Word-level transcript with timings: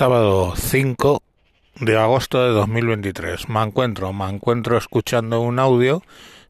sábado 0.00 0.54
5 0.56 1.22
de 1.80 1.98
agosto 1.98 2.42
de 2.42 2.52
2023. 2.52 3.50
Me 3.50 3.62
encuentro, 3.62 4.14
me 4.14 4.30
encuentro 4.30 4.78
escuchando 4.78 5.42
un 5.42 5.58
audio 5.58 6.02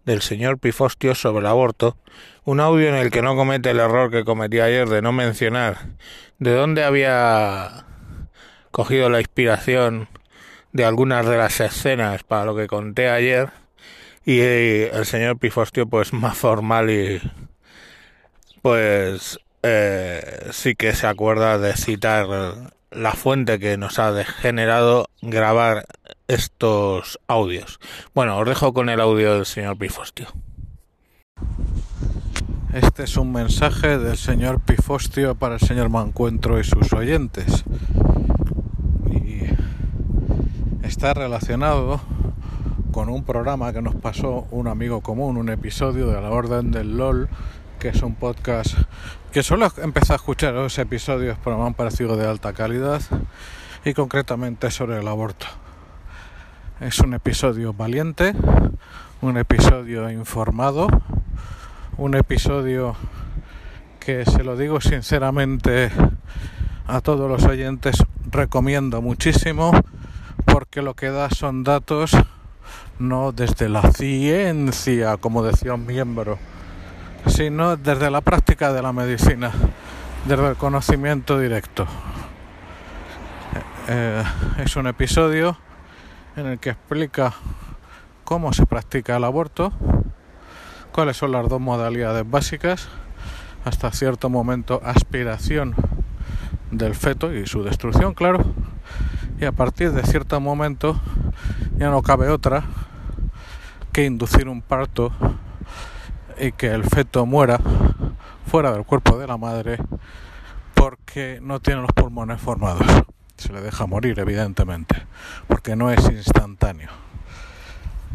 del 0.04 0.22
señor 0.22 0.60
Pifostio 0.60 1.16
sobre 1.16 1.40
el 1.40 1.46
aborto, 1.48 1.96
un 2.44 2.60
audio 2.60 2.88
en 2.90 2.94
el 2.94 3.10
que 3.10 3.22
no 3.22 3.34
comete 3.34 3.70
el 3.70 3.80
error 3.80 4.12
que 4.12 4.24
cometí 4.24 4.60
ayer 4.60 4.88
de 4.88 5.02
no 5.02 5.10
mencionar 5.10 5.78
de 6.38 6.54
dónde 6.54 6.84
había 6.84 7.86
cogido 8.70 9.10
la 9.10 9.18
inspiración 9.18 10.08
de 10.70 10.84
algunas 10.84 11.26
de 11.26 11.36
las 11.36 11.58
escenas 11.58 12.22
para 12.22 12.44
lo 12.44 12.54
que 12.54 12.68
conté 12.68 13.10
ayer 13.10 13.48
y 14.24 14.38
el 14.38 15.04
señor 15.06 15.40
Pifostio 15.40 15.88
pues 15.88 16.12
más 16.12 16.38
formal 16.38 16.88
y 16.88 17.20
pues 18.62 19.40
eh, 19.64 20.50
sí 20.52 20.76
que 20.76 20.94
se 20.94 21.08
acuerda 21.08 21.58
de 21.58 21.72
citar 21.72 22.28
la 22.90 23.12
fuente 23.12 23.58
que 23.58 23.76
nos 23.76 23.98
ha 23.98 24.24
generado 24.24 25.08
grabar 25.22 25.86
estos 26.28 27.18
audios. 27.26 27.78
Bueno, 28.14 28.38
os 28.38 28.46
dejo 28.46 28.72
con 28.72 28.88
el 28.88 29.00
audio 29.00 29.34
del 29.34 29.46
señor 29.46 29.78
Pifostio. 29.78 30.28
Este 32.72 33.04
es 33.04 33.16
un 33.16 33.32
mensaje 33.32 33.98
del 33.98 34.16
señor 34.16 34.60
Pifostio 34.60 35.34
para 35.34 35.54
el 35.54 35.60
señor 35.60 35.88
Mancuentro 35.88 36.60
y 36.60 36.64
sus 36.64 36.92
oyentes. 36.92 37.64
Está 40.82 41.14
relacionado 41.14 42.00
con 42.92 43.08
un 43.08 43.24
programa 43.24 43.72
que 43.72 43.82
nos 43.82 43.94
pasó 43.94 44.46
un 44.50 44.68
amigo 44.68 45.00
común, 45.00 45.36
un 45.36 45.48
episodio 45.48 46.08
de 46.08 46.20
la 46.20 46.30
Orden 46.30 46.72
del 46.72 46.96
LOL 46.96 47.28
que 47.80 47.88
es 47.88 48.02
un 48.02 48.14
podcast 48.14 48.74
que 49.32 49.42
solo 49.42 49.66
empecé 49.78 50.12
a 50.12 50.16
escuchar 50.16 50.52
los 50.52 50.78
episodios, 50.78 51.38
pero 51.42 51.56
me 51.56 51.66
han 51.66 51.72
parecido 51.72 52.14
de 52.14 52.28
alta 52.28 52.52
calidad 52.52 53.00
y 53.86 53.94
concretamente 53.94 54.70
sobre 54.70 54.98
el 54.98 55.08
aborto. 55.08 55.46
Es 56.80 56.98
un 56.98 57.14
episodio 57.14 57.72
valiente, 57.72 58.34
un 59.22 59.38
episodio 59.38 60.10
informado, 60.10 60.88
un 61.96 62.14
episodio 62.16 62.96
que 63.98 64.26
se 64.26 64.44
lo 64.44 64.58
digo 64.58 64.82
sinceramente 64.82 65.90
a 66.86 67.00
todos 67.00 67.30
los 67.30 67.44
oyentes 67.44 67.96
recomiendo 68.30 69.00
muchísimo 69.00 69.72
porque 70.44 70.82
lo 70.82 70.92
que 70.92 71.08
da 71.08 71.30
son 71.30 71.64
datos 71.64 72.12
no 72.98 73.32
desde 73.32 73.70
la 73.70 73.90
ciencia 73.92 75.16
como 75.16 75.42
decía 75.42 75.74
un 75.74 75.86
miembro 75.86 76.38
sino 77.26 77.76
desde 77.76 78.10
la 78.10 78.20
práctica 78.20 78.72
de 78.72 78.82
la 78.82 78.92
medicina, 78.92 79.52
desde 80.26 80.48
el 80.48 80.56
conocimiento 80.56 81.38
directo. 81.38 81.86
Eh, 83.88 84.22
es 84.58 84.76
un 84.76 84.86
episodio 84.86 85.58
en 86.36 86.46
el 86.46 86.58
que 86.58 86.70
explica 86.70 87.34
cómo 88.24 88.52
se 88.52 88.66
practica 88.66 89.16
el 89.16 89.24
aborto, 89.24 89.72
cuáles 90.92 91.16
son 91.16 91.32
las 91.32 91.48
dos 91.48 91.60
modalidades 91.60 92.28
básicas, 92.28 92.88
hasta 93.64 93.90
cierto 93.90 94.30
momento 94.30 94.80
aspiración 94.84 95.74
del 96.70 96.94
feto 96.94 97.34
y 97.34 97.46
su 97.46 97.64
destrucción, 97.64 98.14
claro, 98.14 98.44
y 99.40 99.44
a 99.44 99.52
partir 99.52 99.92
de 99.92 100.02
cierto 100.02 100.38
momento 100.40 101.00
ya 101.76 101.90
no 101.90 102.02
cabe 102.02 102.28
otra 102.28 102.64
que 103.92 104.04
inducir 104.04 104.48
un 104.48 104.62
parto 104.62 105.12
y 106.40 106.52
que 106.52 106.68
el 106.68 106.84
feto 106.84 107.26
muera 107.26 107.60
fuera 108.46 108.72
del 108.72 108.84
cuerpo 108.84 109.18
de 109.18 109.26
la 109.26 109.36
madre 109.36 109.78
porque 110.74 111.38
no 111.42 111.60
tiene 111.60 111.82
los 111.82 111.92
pulmones 111.92 112.40
formados. 112.40 112.86
Se 113.36 113.52
le 113.52 113.60
deja 113.60 113.86
morir, 113.86 114.18
evidentemente, 114.18 114.96
porque 115.46 115.76
no 115.76 115.90
es 115.90 116.02
instantáneo. 116.10 116.88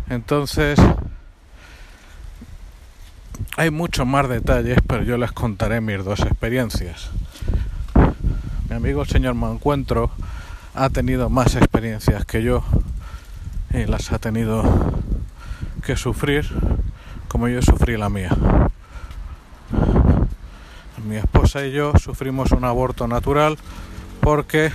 Entonces, 0.10 0.80
hay 3.58 3.70
muchos 3.70 4.06
más 4.08 4.28
detalles, 4.28 4.80
pero 4.88 5.04
yo 5.04 5.18
les 5.18 5.32
contaré 5.32 5.82
mis 5.82 6.04
dos 6.04 6.22
experiencias. 6.22 7.12
Mi 8.70 8.76
amigo 8.76 9.04
el 9.04 9.08
señor 9.08 9.36
Mancuentro 9.36 10.10
ha 10.74 10.90
tenido 10.90 11.30
más 11.30 11.56
experiencias 11.56 12.26
que 12.26 12.42
yo 12.44 12.64
y 13.72 13.86
las 13.86 14.12
ha 14.12 14.20
tenido 14.20 14.64
que 15.84 15.96
sufrir 15.96 16.50
como 17.36 17.50
yo 17.50 17.62
sufrí 17.62 17.98
la 17.98 18.08
mía. 18.08 18.30
Mi 21.06 21.18
esposa 21.18 21.66
y 21.66 21.74
yo 21.74 21.92
sufrimos 21.98 22.54
un 22.54 22.64
aborto 22.64 23.10
natural 23.10 23.58
porque 24.22 24.72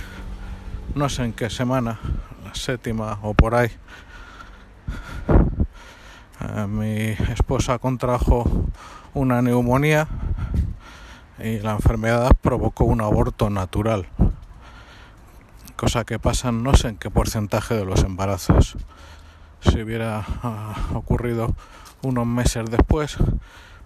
no 0.93 1.09
sé 1.09 1.23
en 1.23 1.33
qué 1.33 1.49
semana, 1.49 1.99
séptima 2.53 3.17
o 3.23 3.33
por 3.33 3.55
ahí, 3.55 3.71
eh, 6.39 6.67
mi 6.67 7.07
esposa 7.33 7.79
contrajo 7.79 8.45
una 9.15 9.41
neumonía 9.41 10.07
y 11.39 11.57
la 11.61 11.71
enfermedad 11.71 12.29
provocó 12.41 12.83
un 12.83 13.01
aborto 13.01 13.49
natural, 13.49 14.05
cosa 15.75 16.03
que 16.03 16.19
pasa 16.19 16.51
no 16.51 16.75
sé 16.75 16.89
en 16.89 16.97
qué 16.97 17.09
porcentaje 17.09 17.73
de 17.73 17.85
los 17.85 18.03
embarazos. 18.03 18.77
Si 19.61 19.81
hubiera 19.81 20.23
ah, 20.43 20.75
ocurrido 20.93 21.55
unos 22.01 22.25
meses 22.25 22.69
después, 22.69 23.17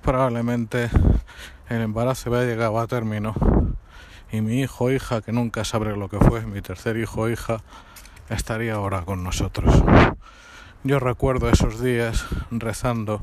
probablemente 0.01 0.89
el 1.69 1.81
embarazo 1.81 2.29
había 2.29 2.47
llegado 2.47 2.79
a 2.79 2.87
término 2.87 3.33
y 4.31 4.41
mi 4.41 4.61
hijo 4.61 4.85
o 4.85 4.91
hija, 4.91 5.21
que 5.21 5.31
nunca 5.31 5.63
sabré 5.63 5.95
lo 5.95 6.09
que 6.09 6.19
fue, 6.19 6.45
mi 6.45 6.61
tercer 6.61 6.97
hijo 6.97 7.21
o 7.21 7.29
hija, 7.29 7.57
estaría 8.29 8.75
ahora 8.75 9.03
con 9.03 9.23
nosotros. 9.23 9.83
Yo 10.83 10.99
recuerdo 10.99 11.49
esos 11.49 11.81
días 11.81 12.25
rezando, 12.51 13.21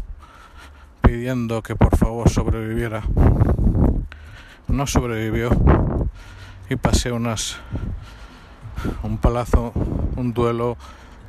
pidiendo 1.03 1.63
que 1.63 1.77
por 1.77 1.97
favor 1.97 2.29
sobreviviera. 2.31 3.03
No 4.69 4.87
sobrevivió 4.87 5.51
y 6.69 6.77
pasé 6.77 7.13
unas 7.13 7.59
un 9.03 9.19
palazo, 9.19 9.73
un 10.17 10.33
duelo 10.33 10.77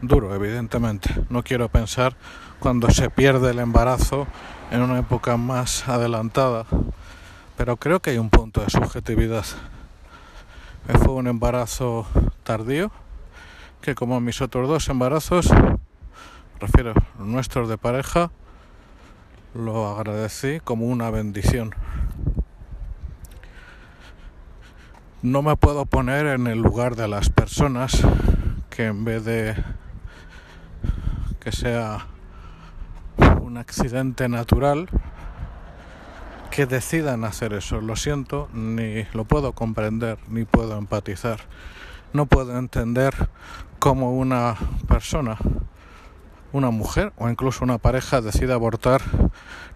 duro, 0.08 0.36
evidentemente. 0.36 1.10
No 1.30 1.44
quiero 1.44 1.70
pensar 1.70 2.16
cuando 2.60 2.90
se 2.92 3.10
pierde 3.10 3.52
el 3.52 3.60
embarazo 3.60 4.28
en 4.72 4.82
una 4.82 5.00
época 5.00 5.38
más 5.38 5.88
adelantada, 5.88 6.66
pero 7.58 7.78
creo 7.78 8.02
que 8.02 8.12
hay 8.12 8.18
un 8.18 8.30
punto 8.30 8.62
de 8.62 8.70
subjetividad. 8.70 9.46
Fue 11.00 11.14
un 11.14 11.28
embarazo 11.28 12.06
tardío, 12.44 12.92
que 13.82 13.96
como 13.96 14.20
mis 14.20 14.42
otros 14.42 14.68
dos 14.68 14.90
embarazos, 14.90 15.50
refiero 16.60 16.94
nuestros 17.20 17.70
de 17.70 17.78
pareja, 17.78 18.32
lo 19.54 19.98
agradecí 19.98 20.60
como 20.60 20.86
una 20.88 21.10
bendición. 21.10 21.74
No 25.22 25.42
me 25.42 25.56
puedo 25.56 25.86
poner 25.86 26.26
en 26.26 26.48
el 26.48 26.60
lugar 26.60 26.98
de 26.98 27.08
las 27.08 27.30
personas 27.30 28.02
que 28.70 28.88
en 28.88 29.06
vez 29.06 29.24
de 29.24 29.56
que 31.44 31.52
sea 31.52 32.08
un 33.42 33.58
accidente 33.58 34.30
natural 34.30 34.88
que 36.50 36.66
decidan 36.66 37.26
hacer 37.26 37.52
eso. 37.52 37.82
Lo 37.82 37.98
siento, 37.98 38.48
ni 38.54 39.04
lo 39.14 39.26
puedo 39.26 39.52
comprender, 39.52 40.18
ni 40.30 40.46
puedo 40.46 40.78
empatizar. 40.78 41.42
No 42.14 42.28
puedo 42.28 42.58
entender 42.58 43.14
cómo 43.80 44.14
una 44.14 44.56
persona, 44.88 45.38
una 46.54 46.70
mujer 46.72 47.12
o 47.18 47.28
incluso 47.30 47.66
una 47.66 47.78
pareja 47.78 48.22
decide 48.22 48.54
abortar 48.54 49.02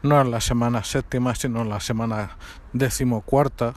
no 0.04 0.22
en 0.22 0.32
la 0.32 0.40
semana 0.40 0.84
séptima, 0.84 1.36
sino 1.36 1.64
en 1.64 1.70
la 1.70 1.82
semana 1.82 2.38
decimocuarta. 2.72 3.74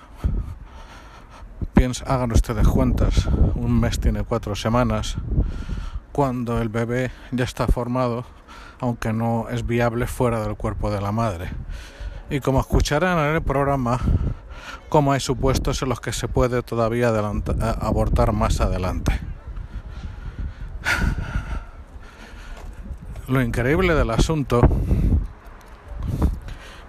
Piensa, 1.74 2.04
hagan 2.04 2.30
ustedes 2.30 2.68
cuentas, 2.68 3.26
un 3.54 3.80
mes 3.80 3.98
tiene 3.98 4.22
cuatro 4.22 4.54
semanas 4.54 5.16
cuando 6.12 6.60
el 6.60 6.68
bebé 6.68 7.10
ya 7.30 7.44
está 7.44 7.66
formado, 7.66 8.24
aunque 8.80 9.12
no 9.12 9.48
es 9.48 9.66
viable 9.66 10.06
fuera 10.06 10.40
del 10.42 10.56
cuerpo 10.56 10.90
de 10.90 11.00
la 11.00 11.12
madre. 11.12 11.50
Y 12.30 12.40
como 12.40 12.60
escucharán 12.60 13.18
en 13.18 13.34
el 13.36 13.42
programa, 13.42 13.98
como 14.88 15.12
hay 15.12 15.20
supuestos 15.20 15.82
en 15.82 15.88
los 15.88 16.00
que 16.00 16.12
se 16.12 16.28
puede 16.28 16.62
todavía 16.62 17.08
abortar 17.80 18.32
más 18.32 18.60
adelante. 18.60 19.20
Lo 23.28 23.40
increíble 23.42 23.94
del 23.94 24.10
asunto 24.10 24.60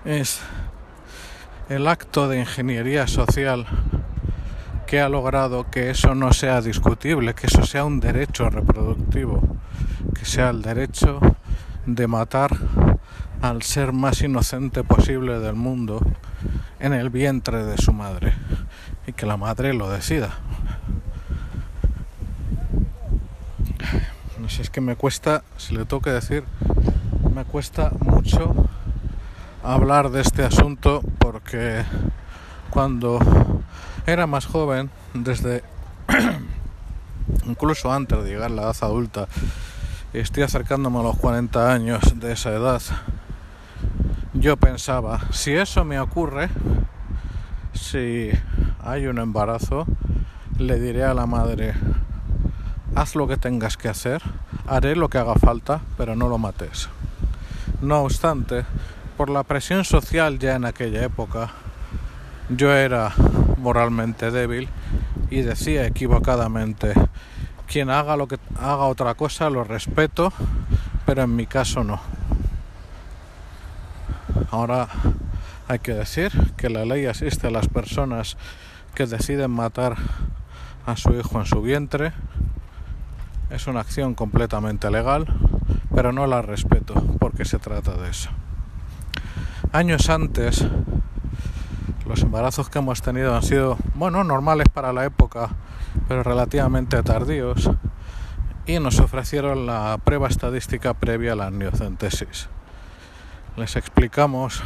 es 0.05 0.41
el 1.69 1.87
acto 1.87 2.27
de 2.27 2.39
ingeniería 2.39 3.07
social 3.07 3.67
que 4.91 4.99
ha 4.99 5.07
logrado 5.07 5.71
que 5.71 5.89
eso 5.89 6.15
no 6.15 6.33
sea 6.33 6.59
discutible, 6.59 7.33
que 7.33 7.47
eso 7.47 7.63
sea 7.63 7.85
un 7.85 8.01
derecho 8.01 8.49
reproductivo, 8.49 9.41
que 10.13 10.25
sea 10.25 10.49
el 10.49 10.61
derecho 10.61 11.21
de 11.85 12.07
matar 12.07 12.49
al 13.41 13.61
ser 13.61 13.93
más 13.93 14.21
inocente 14.21 14.83
posible 14.83 15.39
del 15.39 15.55
mundo 15.55 16.01
en 16.81 16.91
el 16.91 17.09
vientre 17.09 17.63
de 17.63 17.77
su 17.77 17.93
madre 17.93 18.33
y 19.07 19.13
que 19.13 19.25
la 19.25 19.37
madre 19.37 19.73
lo 19.73 19.89
decida. 19.89 20.31
No 24.41 24.49
sé, 24.49 24.63
es 24.63 24.69
que 24.69 24.81
me 24.81 24.97
cuesta, 24.97 25.45
si 25.55 25.73
le 25.73 25.85
tengo 25.85 26.01
decir, 26.01 26.43
me 27.33 27.45
cuesta 27.45 27.93
mucho 28.01 28.67
hablar 29.63 30.09
de 30.09 30.19
este 30.19 30.43
asunto 30.43 31.01
porque 31.17 31.85
cuando 32.71 33.19
era 34.05 34.27
más 34.27 34.45
joven, 34.45 34.89
desde 35.13 35.63
incluso 37.45 37.91
antes 37.91 38.23
de 38.23 38.29
llegar 38.29 38.51
a 38.51 38.53
la 38.53 38.61
edad 38.63 38.75
adulta, 38.81 39.27
estoy 40.13 40.43
acercándome 40.43 40.99
a 40.99 41.03
los 41.03 41.17
40 41.17 41.73
años 41.73 42.19
de 42.19 42.33
esa 42.33 42.51
edad, 42.51 42.81
yo 44.33 44.57
pensaba, 44.57 45.21
si 45.31 45.51
eso 45.51 45.85
me 45.85 45.99
ocurre, 45.99 46.49
si 47.73 48.31
hay 48.83 49.07
un 49.07 49.19
embarazo, 49.19 49.85
le 50.57 50.79
diré 50.79 51.03
a 51.03 51.13
la 51.13 51.25
madre, 51.25 51.73
haz 52.95 53.15
lo 53.15 53.27
que 53.27 53.37
tengas 53.37 53.77
que 53.77 53.89
hacer, 53.89 54.21
haré 54.67 54.95
lo 54.95 55.09
que 55.09 55.17
haga 55.17 55.35
falta, 55.35 55.81
pero 55.97 56.15
no 56.15 56.27
lo 56.27 56.37
mates. 56.37 56.89
No 57.81 58.01
obstante, 58.01 58.65
por 59.17 59.29
la 59.29 59.43
presión 59.43 59.83
social 59.83 60.39
ya 60.39 60.55
en 60.55 60.65
aquella 60.65 61.03
época, 61.03 61.49
yo 62.49 62.73
era 62.73 63.13
moralmente 63.61 64.31
débil 64.31 64.67
y 65.29 65.41
decía 65.41 65.85
equivocadamente, 65.85 66.93
quien 67.67 67.89
haga 67.89 68.17
lo 68.17 68.27
que 68.27 68.37
haga 68.59 68.85
otra 68.85 69.13
cosa 69.13 69.49
lo 69.49 69.63
respeto, 69.63 70.33
pero 71.05 71.23
en 71.23 71.35
mi 71.35 71.45
caso 71.45 71.83
no. 71.83 72.01
Ahora 74.49 74.89
hay 75.67 75.79
que 75.79 75.93
decir 75.93 76.31
que 76.57 76.69
la 76.69 76.83
ley 76.83 77.05
asiste 77.05 77.47
a 77.47 77.51
las 77.51 77.69
personas 77.69 78.35
que 78.93 79.05
deciden 79.05 79.51
matar 79.51 79.95
a 80.85 80.97
su 80.97 81.13
hijo 81.13 81.39
en 81.39 81.45
su 81.45 81.61
vientre. 81.61 82.11
Es 83.49 83.67
una 83.67 83.79
acción 83.79 84.15
completamente 84.15 84.91
legal, 84.91 85.27
pero 85.95 86.11
no 86.11 86.27
la 86.27 86.41
respeto 86.41 86.93
porque 87.19 87.45
se 87.45 87.59
trata 87.59 87.93
de 87.93 88.09
eso. 88.09 88.29
Años 89.71 90.09
antes, 90.09 90.65
los 92.11 92.23
embarazos 92.23 92.69
que 92.69 92.79
hemos 92.79 93.01
tenido 93.01 93.33
han 93.33 93.41
sido, 93.41 93.77
bueno, 93.95 94.25
normales 94.25 94.67
para 94.67 94.91
la 94.91 95.05
época, 95.05 95.47
pero 96.09 96.23
relativamente 96.23 97.01
tardíos, 97.03 97.71
y 98.65 98.79
nos 98.79 98.99
ofrecieron 98.99 99.65
la 99.65 99.97
prueba 100.03 100.27
estadística 100.27 100.93
previa 100.93 101.31
a 101.31 101.35
la 101.37 101.47
amniocentesis. 101.47 102.49
Les 103.55 103.77
explicamos, 103.77 104.61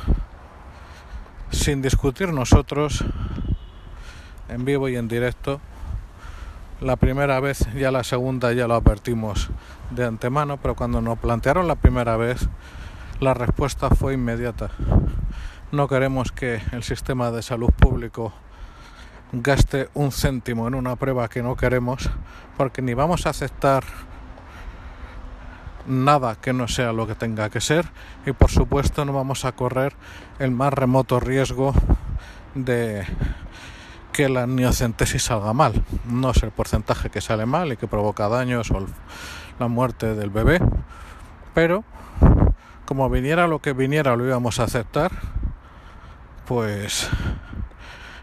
sin 1.51 1.83
discutir 1.83 2.33
nosotros, 2.33 3.06
en 4.50 4.65
vivo 4.65 4.89
y 4.89 4.95
en 4.95 5.07
directo, 5.07 5.62
la 6.81 6.95
primera 6.95 7.39
vez, 7.39 7.71
ya 7.75 7.91
la 7.91 8.03
segunda 8.03 8.53
ya 8.53 8.68
lo 8.68 8.74
advertimos 8.74 9.51
de 9.91 10.03
antemano, 10.03 10.57
pero 10.57 10.74
cuando 10.74 11.00
nos 11.00 11.19
plantearon 11.19 11.68
la 11.68 11.75
primera 11.75 12.18
vez, 12.18 12.50
la 13.19 13.36
respuesta 13.36 13.91
fue 13.91 14.15
inmediata. 14.15 14.71
No 15.71 15.88
queremos 15.88 16.31
que 16.31 16.62
el 16.71 16.83
sistema 16.83 17.31
de 17.31 17.41
salud 17.41 17.71
público 17.71 18.33
gaste 19.31 19.89
un 19.94 20.12
céntimo 20.12 20.67
en 20.67 20.75
una 20.75 20.95
prueba 20.95 21.27
que 21.27 21.41
no 21.41 21.56
queremos, 21.56 22.09
porque 22.56 22.81
ni 22.81 22.94
vamos 22.94 23.25
a 23.25 23.31
aceptar 23.31 23.83
nada 25.88 26.35
que 26.35 26.53
no 26.53 26.67
sea 26.67 26.94
lo 26.94 27.07
que 27.07 27.15
tenga 27.15 27.50
que 27.50 27.62
ser 27.62 27.85
y 28.25 28.31
por 28.31 28.50
supuesto 28.50 29.06
no 29.06 29.13
vamos 29.13 29.45
a 29.45 29.51
correr 29.51 29.94
el 30.39 30.51
más 30.51 30.73
remoto 30.73 31.19
riesgo 31.19 31.73
de 32.56 33.06
que 34.12 34.29
la 34.29 34.47
neocentesis 34.47 35.23
salga 35.23 35.53
mal. 35.53 35.83
No 36.06 36.31
es 36.31 36.41
el 36.44 36.51
porcentaje 36.51 37.09
que 37.09 37.21
sale 37.21 37.45
mal 37.45 37.73
y 37.73 37.77
que 37.77 37.88
provoca 37.88 38.29
daños 38.29 38.71
o 38.71 38.85
la 39.59 39.67
muerte 39.67 40.15
del 40.15 40.29
bebé, 40.29 40.59
pero 41.53 41.83
como 42.85 43.09
viniera 43.09 43.47
lo 43.47 43.59
que 43.59 43.73
viniera 43.73 44.15
lo 44.15 44.25
íbamos 44.25 44.59
a 44.59 44.63
aceptar, 44.63 45.12
pues 46.45 47.09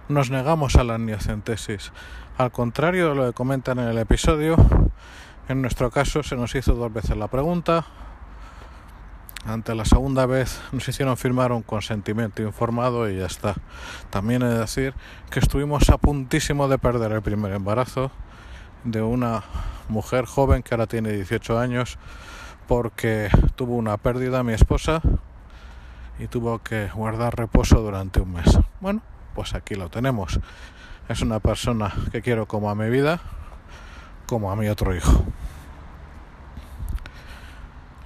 nos 0.09 0.31
negamos 0.31 0.77
a 0.77 0.85
la 0.85 0.99
neocentesis. 0.99 1.93
Al 2.39 2.53
contrario 2.53 3.11
de 3.11 3.15
lo 3.15 3.27
que 3.27 3.33
comentan 3.33 3.79
en 3.79 3.89
el 3.89 3.99
episodio, 3.99 4.57
en 5.49 5.61
nuestro 5.61 5.91
caso 5.91 6.23
se 6.23 6.37
nos 6.37 6.55
hizo 6.55 6.75
dos 6.75 6.93
veces 6.93 7.17
la 7.17 7.29
pregunta. 7.29 7.85
Ante 9.45 9.75
la 9.75 9.85
segunda 9.85 10.25
vez 10.25 10.61
nos 10.71 10.89
hicieron 10.89 11.17
firmar 11.17 11.51
un 11.51 11.63
consentimiento 11.63 12.43
informado 12.43 13.11
y 13.11 13.19
ya 13.19 13.27
está. 13.27 13.55
También 14.11 14.43
he 14.43 14.47
de 14.47 14.59
decir 14.59 14.95
que 15.31 15.41
estuvimos 15.41 15.89
a 15.91 15.99
puntísimo 15.99 16.69
de 16.69 16.79
perder 16.79 17.13
el 17.13 17.23
primer 17.23 17.53
embarazo 17.53 18.13
de 18.85 19.03
una 19.03 19.43
mujer 19.89 20.27
joven 20.27 20.63
que 20.63 20.75
ahora 20.75 20.87
tiene 20.87 21.11
18 21.13 21.59
años 21.59 21.99
porque 22.69 23.29
tuvo 23.57 23.75
una 23.75 23.97
pérdida 23.97 24.45
mi 24.45 24.53
esposa 24.53 25.03
y 26.19 26.27
tuvo 26.27 26.59
que 26.61 26.89
guardar 26.89 27.37
reposo 27.37 27.81
durante 27.81 28.21
un 28.21 28.33
mes. 28.33 28.59
Bueno, 28.81 29.03
pues 29.35 29.55
aquí 29.55 29.75
lo 29.75 29.89
tenemos. 29.89 30.41
Es 31.09 31.23
una 31.23 31.41
persona 31.41 31.93
que 32.11 32.23
quiero 32.23 32.47
como 32.47 32.71
a 32.71 32.75
mi 32.75 32.89
vida, 32.91 33.21
como 34.27 34.51
a 34.51 34.57
mi 34.57 34.69
otro 34.69 34.95
hijo. 34.95 35.25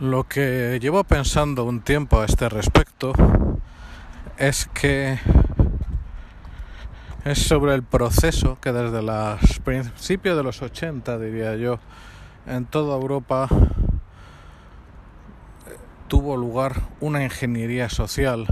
Lo 0.00 0.24
que 0.24 0.78
llevo 0.80 1.04
pensando 1.04 1.64
un 1.64 1.80
tiempo 1.80 2.20
a 2.20 2.26
este 2.26 2.48
respecto 2.48 3.12
es 4.36 4.66
que 4.74 5.18
es 7.24 7.38
sobre 7.46 7.74
el 7.74 7.82
proceso 7.82 8.58
que 8.60 8.72
desde 8.72 9.02
los 9.02 9.60
principios 9.64 10.36
de 10.36 10.42
los 10.42 10.62
80, 10.62 11.18
diría 11.18 11.56
yo, 11.56 11.78
en 12.46 12.66
toda 12.66 12.96
Europa 12.96 13.48
tuvo 16.08 16.36
lugar 16.36 16.82
una 17.00 17.24
ingeniería 17.24 17.88
social 17.88 18.46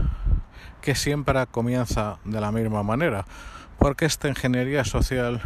que 0.80 0.94
siempre 0.94 1.46
comienza 1.46 2.18
de 2.24 2.40
la 2.40 2.52
misma 2.52 2.82
manera, 2.82 3.24
porque 3.78 4.04
esta 4.04 4.28
ingeniería 4.28 4.84
social 4.84 5.40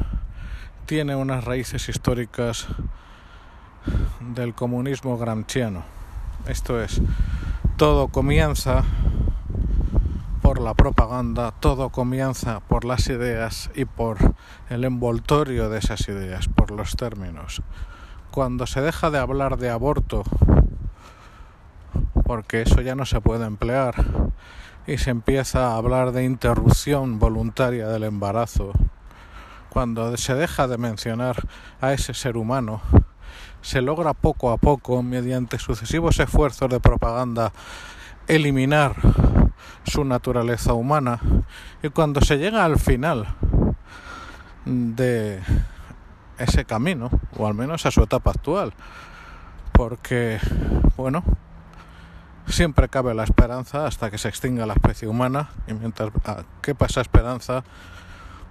tiene 0.87 1.15
unas 1.17 1.45
raíces 1.45 1.89
históricas 1.89 2.67
del 4.21 4.55
comunismo 4.55 5.19
gramsciano. 5.19 5.85
Esto 6.47 6.81
es, 6.81 7.01
todo 7.77 8.09
comienza 8.09 8.85
por 10.41 10.61
la 10.61 10.75
propaganda, 10.75 11.53
todo 11.61 11.91
comienza 11.91 12.61
por 12.61 12.85
las 12.85 13.09
ideas 13.09 13.71
y 13.75 13.85
por 13.85 14.17
el 14.71 14.85
envoltorio 14.85 15.69
de 15.69 15.79
esas 15.79 16.09
ideas, 16.09 16.49
por 16.49 16.71
los 16.71 16.97
términos. 16.97 17.62
Cuando 18.31 18.67
se 18.67 18.81
deja 18.81 19.11
de 19.11 19.19
hablar 19.19 19.59
de 19.59 19.71
aborto, 19.71 20.25
porque 22.28 22.61
eso 22.61 22.82
ya 22.82 22.94
no 22.94 23.06
se 23.06 23.23
puede 23.23 23.47
emplear, 23.47 23.94
y 24.87 24.99
se 24.99 25.08
empieza 25.08 25.68
a 25.68 25.76
hablar 25.76 26.12
de 26.12 26.25
interrupción 26.25 27.18
voluntaria 27.18 27.88
del 27.88 28.04
embarazo, 28.04 28.73
cuando 29.70 30.14
se 30.18 30.35
deja 30.35 30.68
de 30.68 30.76
mencionar 30.76 31.49
a 31.80 31.94
ese 31.94 32.12
ser 32.12 32.37
humano, 32.37 32.82
se 33.62 33.80
logra 33.80 34.12
poco 34.12 34.50
a 34.50 34.58
poco, 34.58 35.02
mediante 35.02 35.58
sucesivos 35.58 36.20
esfuerzos 36.20 36.68
de 36.68 36.80
propaganda, 36.80 37.50
eliminar 38.26 38.94
su 39.85 40.04
naturaleza 40.04 40.75
humana. 40.75 41.20
Y 41.82 41.88
cuando 41.88 42.20
se 42.20 42.37
llega 42.37 42.66
al 42.66 42.78
final 42.78 43.26
de 44.66 45.40
ese 46.37 46.66
camino, 46.66 47.08
o 47.38 47.47
al 47.47 47.54
menos 47.54 47.87
a 47.87 47.90
su 47.90 48.02
etapa 48.02 48.32
actual, 48.32 48.75
porque, 49.73 50.38
bueno, 50.99 51.25
siempre 52.49 52.88
cabe 52.88 53.14
la 53.14 53.25
esperanza 53.25 53.87
hasta 53.87 54.11
que 54.11 54.19
se 54.19 54.28
extinga 54.28 54.67
la 54.67 54.75
especie 54.75 55.09
humana 55.09 55.50
y 55.67 55.75
mientras 55.75 56.11
quepa 56.62 56.87
esa 56.87 57.00
esperanza, 57.00 57.64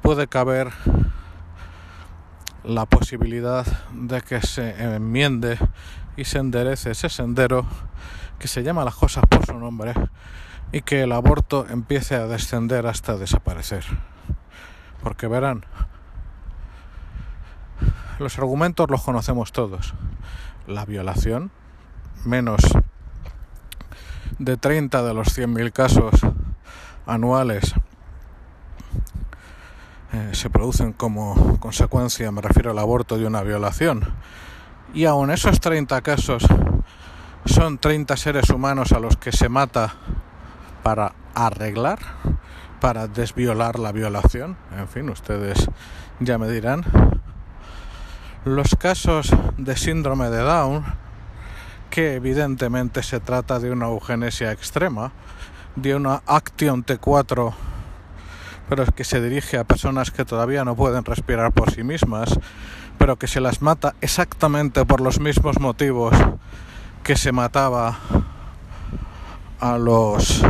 puede 0.01 0.27
caber 0.27 0.72
la 2.63 2.86
posibilidad 2.86 3.66
de 3.94 4.22
que 4.22 4.42
se 4.42 4.96
enmiende 4.96 5.58
y 6.16 6.25
se 6.25 6.39
enderece 6.39 6.92
ese 6.92 7.10
sendero 7.10 7.66
que 8.39 8.48
se 8.48 8.63
llama 8.63 8.84
las 8.84 8.96
cosas 8.96 9.24
por 9.30 9.46
su 9.46 9.58
nombre 9.58 9.94
y 10.72 10.82
que 10.82 11.04
el 11.04 11.12
aborto 11.12 11.66
empiece 11.70 12.16
a 12.16 12.27
descender 12.27 12.88
hasta 12.88 13.18
desaparecer. 13.18 13.86
Porque 15.01 15.27
verán, 15.27 15.66
los 18.20 18.38
argumentos 18.38 18.89
los 18.89 19.01
conocemos 19.01 19.51
todos. 19.51 19.94
La 20.68 20.86
violación, 20.86 21.51
menos 22.25 22.62
de 24.39 24.57
30 24.57 25.03
de 25.03 25.13
los 25.13 25.38
100.000 25.38 25.72
casos 25.72 26.13
anuales 27.05 27.74
eh, 30.13 30.29
se 30.34 30.50
producen 30.50 30.93
como 30.93 31.60
consecuencia, 31.60 32.31
me 32.31 32.41
refiero 32.41 32.72
al 32.72 32.79
aborto 32.79 33.17
de 33.17 33.27
una 33.27 33.41
violación. 33.41 34.01
Y 34.93 35.05
aun 35.05 35.31
esos 35.31 35.60
30 35.60 36.01
casos 36.01 36.46
son 37.46 37.77
30 37.77 38.15
seres 38.15 38.50
humanos 38.50 38.93
a 38.93 39.00
los 39.00 39.17
que 39.17 39.31
se 39.31 39.50
mata 39.50 39.93
para 40.81 41.13
arreglar, 41.36 42.00
para 42.79 43.07
desviolar 43.07 43.79
la 43.79 43.91
violación. 43.91 44.57
En 44.77 44.88
fin, 44.88 45.10
ustedes 45.10 45.67
ya 46.19 46.38
me 46.38 46.50
dirán. 46.50 46.86
Los 48.46 48.75
casos 48.79 49.31
de 49.57 49.75
síndrome 49.75 50.29
de 50.29 50.39
Down, 50.39 50.86
que 51.89 52.15
evidentemente 52.15 53.03
se 53.03 53.20
trata 53.20 53.60
de 53.60 53.72
una 53.72 53.88
eugenesia 53.88 54.51
extrema, 54.51 55.12
de 55.75 55.96
una 55.96 56.22
Action 56.25 56.86
T4, 56.86 57.53
pero 58.70 58.84
es 58.84 58.91
que 58.91 59.03
se 59.03 59.22
dirige 59.22 59.58
a 59.58 59.63
personas 59.63 60.12
que 60.12 60.25
todavía 60.25 60.65
no 60.65 60.75
pueden 60.75 61.06
respirar 61.06 61.51
por 61.51 61.72
sí 61.72 61.84
mismas, 61.84 62.39
pero 62.98 63.17
que 63.17 63.27
se 63.27 63.41
las 63.41 63.62
mata 63.62 63.96
exactamente 64.01 64.86
por 64.86 65.01
los 65.01 65.20
mismos 65.20 65.60
motivos 65.60 66.15
que 67.03 67.15
se 67.15 67.32
mataba 67.32 67.98
a 69.60 69.77
los 69.77 70.44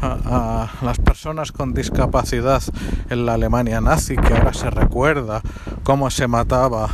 a, 0.00 0.68
las 0.82 0.98
personas 0.98 1.52
con 1.52 1.74
discapacidad 1.74 2.62
en 3.10 3.26
la 3.26 3.34
Alemania 3.34 3.80
nazi, 3.80 4.16
que 4.16 4.34
ahora 4.34 4.52
se 4.52 4.70
recuerda 4.70 5.42
cómo 5.82 6.10
se 6.10 6.26
mataba 6.26 6.88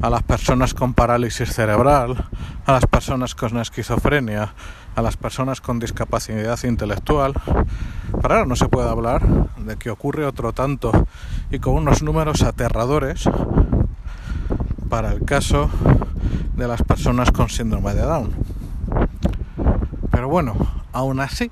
a 0.00 0.10
las 0.10 0.22
personas 0.22 0.74
con 0.74 0.94
parálisis 0.94 1.52
cerebral, 1.52 2.24
a 2.66 2.72
las 2.72 2.86
personas 2.86 3.34
con 3.34 3.58
esquizofrenia, 3.58 4.54
a 4.94 5.02
las 5.02 5.16
personas 5.16 5.60
con 5.60 5.78
discapacidad 5.78 6.58
intelectual. 6.64 7.34
Pero 8.20 8.34
ahora 8.34 8.46
no 8.46 8.56
se 8.56 8.68
puede 8.68 8.88
hablar 8.88 9.26
de 9.56 9.76
que 9.76 9.90
ocurre 9.90 10.24
otro 10.24 10.52
tanto 10.52 10.92
y 11.50 11.58
con 11.58 11.74
unos 11.74 12.02
números 12.02 12.42
aterradores 12.42 13.28
para 14.88 15.12
el 15.12 15.24
caso 15.24 15.70
de 16.56 16.68
las 16.68 16.82
personas 16.82 17.30
con 17.30 17.48
síndrome 17.48 17.94
de 17.94 18.02
Down. 18.02 18.32
Pero 20.10 20.28
bueno, 20.28 20.56
aún 20.92 21.20
así, 21.20 21.50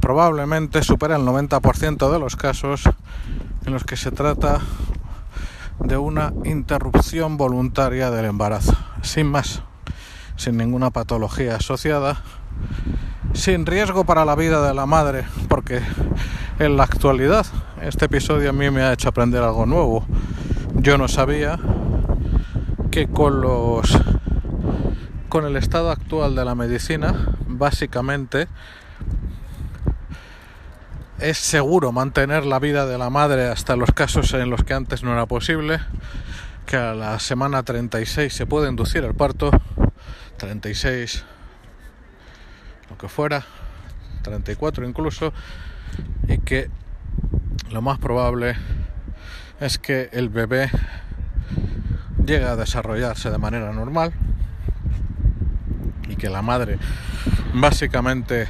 probablemente 0.00 0.82
supera 0.82 1.16
el 1.16 1.22
90% 1.22 2.12
de 2.12 2.18
los 2.18 2.36
casos 2.36 2.84
en 3.66 3.72
los 3.72 3.84
que 3.84 3.96
se 3.96 4.10
trata 4.10 4.60
de 5.80 5.96
una 5.96 6.32
interrupción 6.44 7.36
voluntaria 7.36 8.10
del 8.10 8.26
embarazo, 8.26 8.74
sin 9.02 9.26
más, 9.26 9.62
sin 10.36 10.56
ninguna 10.56 10.90
patología 10.90 11.56
asociada, 11.56 12.22
sin 13.32 13.66
riesgo 13.66 14.04
para 14.04 14.24
la 14.24 14.34
vida 14.34 14.66
de 14.66 14.74
la 14.74 14.86
madre, 14.86 15.24
porque 15.48 15.80
en 16.58 16.76
la 16.76 16.84
actualidad 16.84 17.46
este 17.82 18.06
episodio 18.06 18.50
a 18.50 18.52
mí 18.52 18.70
me 18.70 18.82
ha 18.82 18.92
hecho 18.92 19.08
aprender 19.08 19.42
algo 19.42 19.66
nuevo. 19.66 20.04
Yo 20.74 20.98
no 20.98 21.08
sabía 21.08 21.58
que 22.90 23.08
con 23.08 23.40
los 23.40 23.98
con 25.28 25.44
el 25.44 25.56
estado 25.56 25.90
actual 25.90 26.36
de 26.36 26.44
la 26.44 26.54
medicina, 26.54 27.36
básicamente 27.48 28.46
es 31.18 31.38
seguro 31.38 31.92
mantener 31.92 32.44
la 32.44 32.58
vida 32.58 32.86
de 32.86 32.98
la 32.98 33.10
madre 33.10 33.48
hasta 33.48 33.76
los 33.76 33.92
casos 33.92 34.32
en 34.34 34.50
los 34.50 34.64
que 34.64 34.74
antes 34.74 35.02
no 35.02 35.12
era 35.12 35.26
posible, 35.26 35.80
que 36.66 36.76
a 36.76 36.94
la 36.94 37.18
semana 37.18 37.62
36 37.62 38.32
se 38.32 38.46
puede 38.46 38.68
inducir 38.68 39.04
el 39.04 39.14
parto, 39.14 39.50
36, 40.38 41.24
lo 42.90 42.98
que 42.98 43.08
fuera, 43.08 43.44
34 44.22 44.86
incluso, 44.86 45.32
y 46.28 46.38
que 46.38 46.70
lo 47.70 47.82
más 47.82 47.98
probable 47.98 48.56
es 49.60 49.78
que 49.78 50.08
el 50.12 50.28
bebé 50.28 50.70
llega 52.24 52.52
a 52.52 52.56
desarrollarse 52.56 53.30
de 53.30 53.38
manera 53.38 53.72
normal 53.72 54.12
y 56.08 56.16
que 56.16 56.28
la 56.28 56.42
madre 56.42 56.78
básicamente 57.52 58.48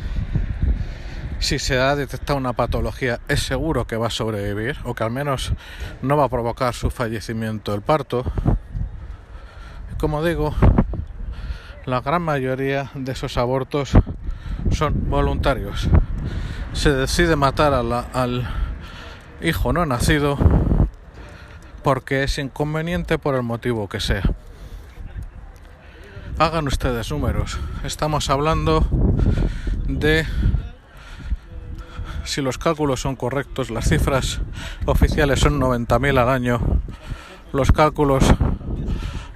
si 1.44 1.58
se 1.58 1.78
ha 1.78 1.94
detectado 1.94 2.38
una 2.38 2.54
patología 2.54 3.20
es 3.28 3.42
seguro 3.42 3.86
que 3.86 3.98
va 3.98 4.06
a 4.06 4.10
sobrevivir 4.10 4.78
o 4.84 4.94
que 4.94 5.04
al 5.04 5.10
menos 5.10 5.52
no 6.00 6.16
va 6.16 6.24
a 6.24 6.28
provocar 6.30 6.72
su 6.72 6.90
fallecimiento 6.90 7.74
el 7.74 7.82
parto. 7.82 8.24
Como 9.98 10.24
digo, 10.24 10.54
la 11.84 12.00
gran 12.00 12.22
mayoría 12.22 12.90
de 12.94 13.12
esos 13.12 13.36
abortos 13.36 13.92
son 14.70 15.10
voluntarios. 15.10 15.88
Se 16.72 16.90
decide 16.90 17.36
matar 17.36 17.74
al 17.74 18.48
hijo 19.42 19.74
no 19.74 19.84
nacido 19.84 20.38
porque 21.82 22.22
es 22.22 22.38
inconveniente 22.38 23.18
por 23.18 23.34
el 23.34 23.42
motivo 23.42 23.86
que 23.86 24.00
sea. 24.00 24.22
Hagan 26.38 26.66
ustedes 26.68 27.10
números. 27.10 27.58
Estamos 27.84 28.30
hablando 28.30 28.86
de, 29.86 30.24
si 32.24 32.42
los 32.42 32.58
cálculos 32.58 33.00
son 33.00 33.16
correctos, 33.16 33.70
las 33.70 33.88
cifras 33.88 34.40
oficiales 34.86 35.40
son 35.40 35.60
90.000 35.60 36.18
al 36.18 36.28
año. 36.28 36.60
Los 37.52 37.72
cálculos 37.72 38.24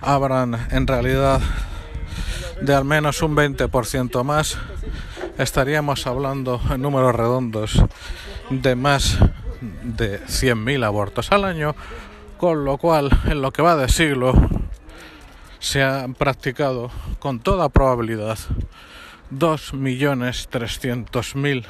habrán 0.00 0.68
en 0.70 0.86
realidad 0.86 1.40
de 2.60 2.74
al 2.74 2.84
menos 2.84 3.22
un 3.22 3.36
20% 3.36 4.24
más. 4.24 4.58
Estaríamos 5.38 6.06
hablando 6.06 6.60
en 6.70 6.82
números 6.82 7.14
redondos 7.14 7.84
de 8.50 8.74
más 8.74 9.18
de 9.82 10.20
100.000 10.22 10.84
abortos 10.84 11.32
al 11.32 11.44
año 11.44 11.74
con 12.38 12.64
lo 12.64 12.78
cual 12.78 13.10
en 13.24 13.42
lo 13.42 13.52
que 13.52 13.62
va 13.62 13.76
de 13.76 13.88
siglo 13.88 14.32
se 15.58 15.82
han 15.82 16.14
practicado 16.14 16.92
con 17.18 17.40
toda 17.40 17.68
probabilidad 17.68 18.38
2.300.000 19.32 21.66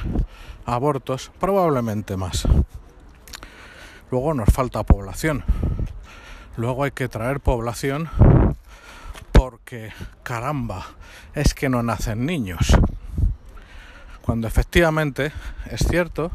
abortos, 0.68 1.30
probablemente 1.40 2.16
más. 2.16 2.46
Luego 4.10 4.34
nos 4.34 4.50
falta 4.50 4.82
población. 4.84 5.44
Luego 6.56 6.84
hay 6.84 6.90
que 6.90 7.08
traer 7.08 7.40
población 7.40 8.10
porque, 9.32 9.92
caramba, 10.22 10.86
es 11.34 11.54
que 11.54 11.68
no 11.68 11.82
nacen 11.82 12.26
niños. 12.26 12.76
Cuando 14.22 14.46
efectivamente 14.46 15.32
es 15.70 15.80
cierto 15.88 16.30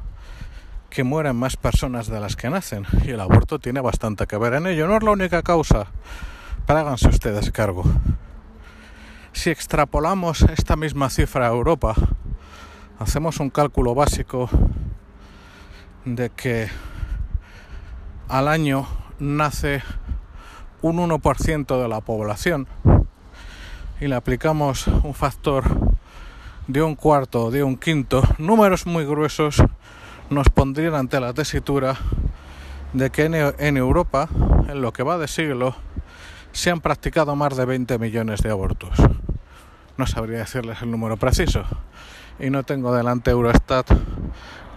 que 0.90 1.04
mueren 1.04 1.36
más 1.36 1.56
personas 1.58 2.08
de 2.08 2.20
las 2.20 2.36
que 2.36 2.50
nacen 2.50 2.86
y 3.06 3.12
el 3.12 3.20
aborto 3.20 3.60
tiene 3.60 3.82
bastante 3.82 4.26
que 4.26 4.38
ver 4.38 4.54
en 4.54 4.68
ello. 4.68 4.88
No 4.88 4.98
es 4.98 5.04
la 5.04 5.12
única 5.12 5.44
causa, 5.44 5.88
pero 6.66 6.80
háganse 6.80 7.10
ustedes 7.10 7.52
cargo. 7.52 7.84
Si 9.32 9.50
extrapolamos 9.50 10.42
esta 10.44 10.76
misma 10.76 11.10
cifra 11.10 11.48
a 11.48 11.52
Europa, 11.52 11.96
hacemos 13.04 13.42
un 13.42 13.50
cálculo 13.50 13.94
básico 13.94 14.50
de 16.06 16.30
que 16.30 16.70
al 18.30 18.48
año 18.48 18.88
nace 19.20 19.84
un 20.82 20.98
1% 20.98 21.82
de 21.82 21.88
la 21.90 22.00
población 22.00 22.66
y 24.00 24.08
le 24.08 24.16
aplicamos 24.16 24.88
un 24.88 25.14
factor 25.14 25.66
de 26.68 26.82
un 26.82 26.96
cuarto 26.96 27.46
o 27.46 27.52
de 27.52 27.62
un 27.62 27.76
quinto, 27.76 28.24
números 28.38 28.86
muy 28.86 29.06
gruesos, 29.06 29.62
nos 30.30 30.48
pondrían 30.48 30.96
ante 30.96 31.20
la 31.20 31.34
tesitura 31.34 31.98
de 32.94 33.10
que 33.10 33.26
en, 33.26 33.78
Europa, 33.78 34.30
en 34.70 34.82
lo 34.82 34.94
que 34.94 35.04
va 35.04 35.18
de 35.18 35.28
siglo, 35.28 35.76
se 36.54 36.72
han 36.72 36.80
practicado 36.80 37.36
más 37.36 37.58
de 37.58 37.66
20 37.66 38.00
millones 38.00 38.42
de 38.42 38.50
abortos. 38.50 38.98
No 39.98 40.08
sabría 40.08 40.40
decirles 40.40 40.82
el 40.82 40.90
número 40.90 41.18
preciso 41.18 41.66
y 42.40 42.50
no 42.50 42.64
tengo 42.64 42.94
delante 42.96 43.32
Eurostat 43.32 43.90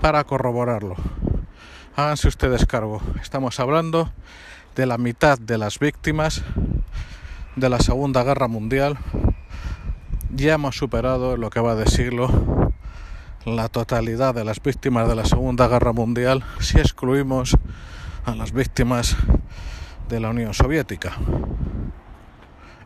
para 0.00 0.24
corroborarlo. 0.24 0.96
Háganse 1.96 2.28
ustedes 2.28 2.66
cargo. 2.66 3.00
Estamos 3.22 3.58
hablando 3.60 4.10
de 4.74 4.86
la 4.86 4.98
mitad 4.98 5.38
de 5.38 5.58
las 5.58 5.78
víctimas 5.78 6.42
de 7.56 7.68
la 7.70 7.80
Segunda 7.80 8.22
Guerra 8.22 8.48
Mundial. 8.48 8.98
Ya 10.30 10.54
hemos 10.54 10.76
superado 10.76 11.36
lo 11.36 11.50
que 11.50 11.60
va 11.60 11.74
de 11.74 11.86
siglo 11.86 12.28
la 13.46 13.68
totalidad 13.68 14.34
de 14.34 14.44
las 14.44 14.60
víctimas 14.60 15.08
de 15.08 15.14
la 15.14 15.24
Segunda 15.24 15.68
Guerra 15.68 15.92
Mundial 15.92 16.44
si 16.58 16.78
excluimos 16.78 17.56
a 18.24 18.34
las 18.34 18.52
víctimas 18.52 19.16
de 20.08 20.18
la 20.18 20.30
Unión 20.30 20.52
Soviética. 20.52 21.12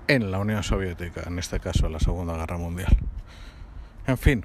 En 0.07 0.31
la 0.31 0.39
Unión 0.39 0.63
Soviética, 0.63 1.23
en 1.27 1.39
este 1.39 1.61
caso 1.61 1.89
la 1.89 1.99
Segunda 1.99 2.37
Guerra 2.37 2.59
Mundial. 2.59 2.95
En 4.07 4.19
fin, 4.19 4.45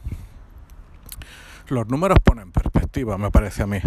los 1.68 1.88
números 1.88 2.20
ponen 2.24 2.52
perspectiva, 2.52 3.18
me 3.18 3.32
parece 3.32 3.64
a 3.64 3.68
mí. 3.68 3.80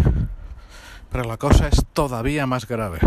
Pero 1.11 1.23
la 1.23 1.37
cosa 1.37 1.67
es 1.67 1.85
todavía 1.93 2.45
más 2.45 2.67
grave. 2.67 2.99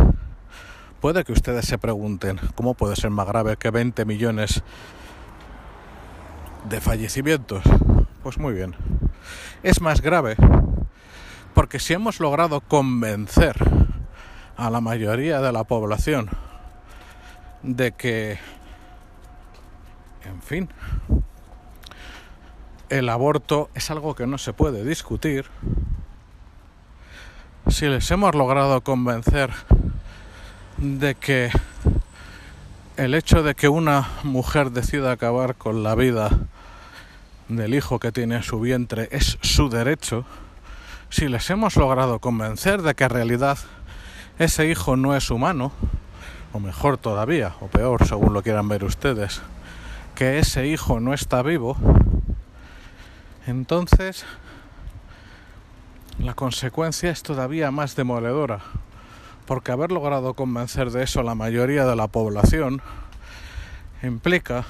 Puede 1.01 1.25
que 1.25 1.33
ustedes 1.33 1.67
se 1.67 1.79
pregunten, 1.79 2.39
¿cómo 2.55 2.75
puede 2.75 2.97
ser 2.97 3.11
más 3.11 3.27
grave 3.27 3.57
que 3.57 3.71
20 3.71 4.05
millones 4.05 4.63
de 6.69 6.81
fallecimientos? 6.81 7.63
Pues 8.23 8.39
muy 8.39 8.55
bien 8.55 8.77
es 9.63 9.81
más 9.81 10.01
grave 10.01 10.37
porque 11.55 11.79
si 11.79 11.93
hemos 11.93 12.21
logrado 12.21 12.61
convencer 12.61 13.57
a 14.57 14.71
la 14.71 14.81
mayoría 14.81 15.41
de 15.41 15.53
la 15.53 15.65
población 15.65 16.31
de 17.63 17.93
que, 17.93 18.39
en 20.25 20.43
fin, 20.43 20.69
el 22.93 23.09
aborto 23.09 23.71
es 23.75 23.91
algo 23.91 24.15
que 24.15 24.27
no 24.27 24.37
se 24.37 24.53
puede 24.53 24.85
discutir, 24.85 25.47
si 27.67 27.87
les 27.87 28.11
hemos 28.11 28.35
logrado 28.35 28.83
convencer 28.83 29.51
de 30.77 31.15
que 31.15 31.51
el 32.99 33.15
hecho 33.15 33.43
de 33.43 33.55
que 33.55 33.71
una 33.71 34.11
mujer 34.25 34.73
decida 34.73 35.11
acabar 35.11 35.55
con 35.55 35.83
la 35.83 35.95
vida 35.95 36.39
del 37.49 37.73
hijo 37.73 37.99
que 37.99 38.13
tiene 38.13 38.37
en 38.37 38.43
su 38.43 38.61
vientre 38.61 39.09
es 39.11 39.39
su 39.41 39.71
derecho, 39.71 40.27
si 41.09 41.29
les 41.29 41.49
hemos 41.49 41.77
logrado 41.77 42.19
convencer 42.19 42.83
de 42.83 42.95
que 42.95 43.05
en 43.05 43.11
realidad 43.11 43.57
ese 44.39 44.69
hijo 44.69 44.99
no 44.99 45.17
es 45.17 45.31
humano, 45.31 45.73
o 46.53 46.61
mejor 46.61 46.99
todavía, 46.99 47.55
o 47.63 47.69
peor, 47.69 48.07
según 48.07 48.35
lo 48.35 48.43
quieran 48.43 48.69
ver 48.69 48.85
ustedes, 48.85 49.41
que 50.15 50.39
ese 50.39 50.67
hijo 50.67 51.01
no 51.01 51.15
está 51.15 51.41
vivo, 51.41 51.79
entonces 53.47 54.25
la 56.19 56.35
consecuencia 56.35 57.11
es 57.11 57.23
todavía 57.23 57.71
más 57.71 57.97
demoledora, 57.97 58.61
porque 59.47 59.73
haber 59.73 59.91
logrado 59.91 60.35
convencer 60.35 60.91
de 60.91 61.03
eso 61.03 61.21
a 61.21 61.25
la 61.25 61.35
mayoría 61.35 61.85
de 61.85 61.97
la 61.97 62.09
población 62.09 62.81
implica 64.03 64.65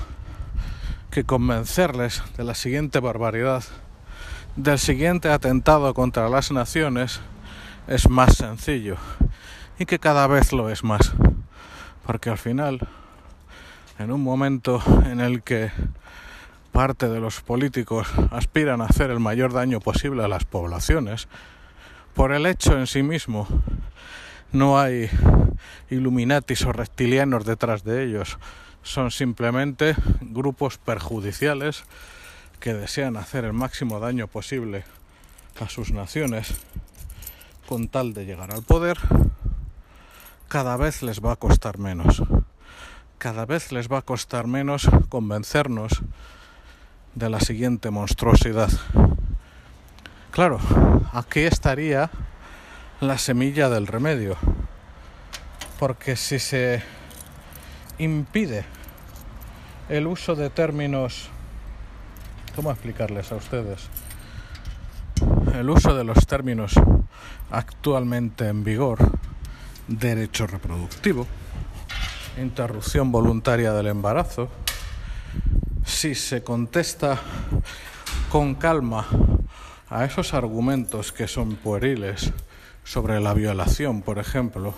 que 1.11 1.25
convencerles 1.25 2.23
de 2.37 2.45
la 2.45 2.55
siguiente 2.55 3.00
barbaridad, 3.00 3.64
del 4.57 4.79
siguiente 4.79 5.31
atentado 5.31 5.93
contra 5.93 6.29
las 6.29 6.52
naciones, 6.52 7.21
es 7.87 8.09
más 8.09 8.37
sencillo 8.37 8.97
y 9.79 9.87
que 9.87 9.99
cada 9.99 10.26
vez 10.26 10.52
lo 10.52 10.71
es 10.71 10.85
más. 10.85 11.12
Porque 12.07 12.31
al 12.31 12.38
final, 12.38 12.88
en 13.99 14.11
un 14.11 14.23
momento 14.23 14.83
en 15.05 15.21
el 15.21 15.43
que 15.43 15.71
parte 16.73 17.09
de 17.09 17.21
los 17.21 17.43
políticos 17.43 18.09
aspiran 18.31 18.81
a 18.81 18.87
hacer 18.87 19.11
el 19.11 19.21
mayor 19.21 19.52
daño 19.52 19.81
posible 19.81 20.25
a 20.25 20.29
las 20.29 20.45
poblaciones, 20.45 21.29
por 22.14 22.33
el 22.33 22.47
hecho 22.47 22.79
en 22.79 22.87
sí 22.87 23.02
mismo 23.02 23.47
no 24.52 24.79
hay 24.81 25.09
illuminatis 25.91 26.64
o 26.64 26.73
reptilianos 26.73 27.45
detrás 27.45 27.85
de 27.85 28.05
ellos, 28.05 28.38
son 28.83 29.11
simplemente 29.11 29.95
grupos 30.21 30.79
perjudiciales 30.79 31.85
que 32.59 32.75
desean 32.75 33.17
hacer 33.17 33.45
el 33.45 33.52
máximo 33.52 34.00
daño 34.00 34.26
posible 34.26 34.85
a 35.61 35.69
sus 35.69 35.93
naciones 35.93 36.55
con 37.69 37.88
tal 37.88 38.14
de 38.14 38.25
llegar 38.25 38.50
al 38.50 38.62
poder, 38.62 38.99
cada 40.49 40.76
vez 40.76 41.02
les 41.02 41.21
va 41.21 41.33
a 41.33 41.37
costar 41.37 41.79
menos. 41.79 42.23
Cada 43.17 43.47
vez 43.47 43.73
les 43.73 43.88
va 43.88 43.99
a 43.99 44.02
costar 44.02 44.47
menos 44.47 44.91
convencernos 45.09 46.02
de 47.14 47.31
la 47.31 47.40
siguiente 47.40 47.90
monstruosidad. 47.90 48.71
Claro, 50.31 50.59
aquí 51.12 51.40
estaría 51.40 52.11
la 53.00 53.19
semilla 53.19 53.69
del 53.69 53.87
remedio. 53.87 54.37
Porque 55.78 56.16
si 56.16 56.38
se 56.38 56.83
impide 57.99 58.64
el 59.88 60.07
uso 60.07 60.35
de 60.35 60.49
términos, 60.49 61.28
¿cómo 62.54 62.71
explicarles 62.71 63.33
a 63.33 63.37
ustedes? 63.37 63.88
El 65.54 65.69
uso 65.69 65.95
de 65.95 66.04
los 66.04 66.26
términos 66.26 66.75
actualmente 67.50 68.49
en 68.49 68.64
vigor, 68.64 68.99
derecho 69.88 70.47
reproductivo, 70.47 71.26
interrupción 72.40 73.12
voluntaria 73.12 73.73
del 73.73 73.88
embarazo, 73.88 74.49
si 75.92 76.14
se 76.14 76.42
contesta 76.42 77.20
con 78.30 78.54
calma 78.54 79.06
a 79.90 80.04
esos 80.04 80.34
argumentos 80.34 81.12
que 81.12 81.28
son 81.28 81.56
pueriles 81.56 82.32
sobre 82.82 83.20
la 83.20 83.34
violación, 83.34 84.02
por 84.02 84.18
ejemplo, 84.18 84.75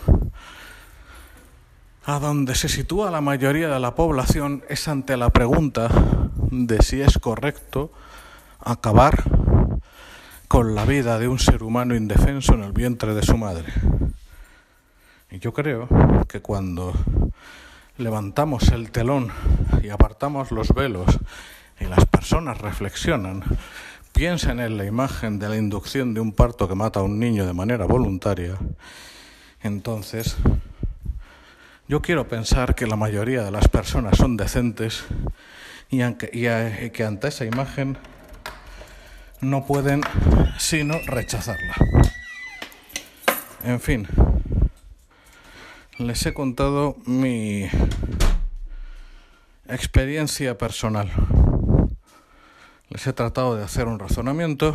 a 2.05 2.19
donde 2.19 2.55
se 2.55 2.69
sitúa 2.69 3.11
la 3.11 3.21
mayoría 3.21 3.69
de 3.69 3.81
la 3.81 3.95
población 3.95 4.65
es 4.69 4.89
ante 4.89 5.17
la 5.17 5.31
pregunta 5.31 5.89
de 6.51 6.83
si 6.83 7.01
es 7.01 7.19
correcto 7.19 7.93
acabar 8.61 9.23
con 10.49 10.75
la 10.75 10.85
vida 10.85 11.19
de 11.19 11.29
un 11.29 11.39
ser 11.39 11.63
humano 11.63 11.95
indefenso 11.95 12.55
en 12.55 12.65
el 12.65 12.73
vientre 12.73 13.15
de 13.15 13.23
su 13.23 13.39
madre. 13.39 13.73
Y 15.31 15.39
yo 15.39 15.55
creo 15.55 15.89
que 16.29 16.43
cuando 16.43 16.93
levantamos 17.97 18.69
el 18.69 18.91
telón 18.91 19.31
y 19.83 19.89
apartamos 19.89 20.51
los 20.51 20.75
velos 20.75 21.19
y 21.81 21.85
las 21.85 22.05
personas 22.07 22.59
reflexionan, 22.59 23.45
piensan 24.13 24.61
en 24.61 24.77
la 24.77 24.85
imagen 24.85 25.39
de 25.39 25.49
la 25.49 25.57
inducción 25.57 26.15
de 26.15 26.21
un 26.21 26.33
parto 26.33 26.69
que 26.69 26.75
mata 26.75 27.01
a 27.01 27.05
un 27.05 27.19
niño 27.19 27.47
de 27.47 27.53
manera 27.53 27.87
voluntaria, 27.87 28.57
entonces 29.63 30.37
yo 31.87 32.01
quiero 32.01 32.27
pensar 32.29 32.75
que 32.75 32.87
la 32.87 32.97
mayoría 32.97 33.43
de 33.43 33.51
las 33.51 33.69
personas 33.69 34.17
son 34.17 34.37
decentes 34.37 35.05
y, 35.91 35.99
que 35.99 37.05
ante 37.07 37.29
esa 37.29 37.45
imagen 37.45 37.99
no 39.41 39.67
pueden 39.67 40.01
sino 40.59 40.99
rechazarla. 41.07 41.75
En 43.65 43.81
fin, 43.81 44.07
les 45.99 46.27
he 46.27 46.35
contado 46.35 46.97
mi 47.07 47.69
experiencia 49.69 50.59
personal. 50.59 51.11
Les 52.89 53.07
he 53.07 53.13
tratado 53.13 53.57
de 53.57 53.63
hacer 53.63 53.87
un 53.87 53.99
razonamiento 53.99 54.75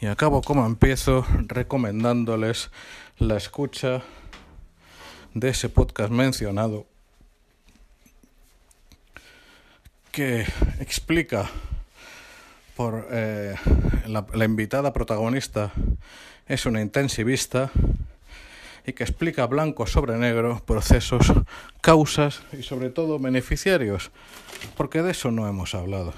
y 0.00 0.06
acabo 0.06 0.42
como 0.42 0.66
empiezo 0.66 1.24
recomendándoles 1.46 2.70
la 3.18 3.36
escucha 3.36 4.02
de 5.34 5.50
ese 5.50 5.68
podcast 5.68 6.10
mencionado 6.10 6.86
que 10.10 10.44
explica 10.80 11.48
por 12.74 13.06
eh, 13.12 13.54
la, 14.06 14.26
la 14.34 14.44
invitada 14.44 14.92
protagonista 14.92 15.70
es 16.48 16.66
una 16.66 16.80
intensivista 16.80 17.70
y 18.86 18.92
que 18.92 19.04
explica 19.04 19.46
blanco 19.46 19.86
sobre 19.86 20.16
negro 20.16 20.62
procesos, 20.66 21.32
causas 21.80 22.42
y 22.52 22.62
sobre 22.62 22.90
todo 22.90 23.18
beneficiarios, 23.18 24.10
porque 24.76 25.02
de 25.02 25.12
eso 25.12 25.30
no 25.30 25.48
hemos 25.48 25.74
hablado. 25.74 26.14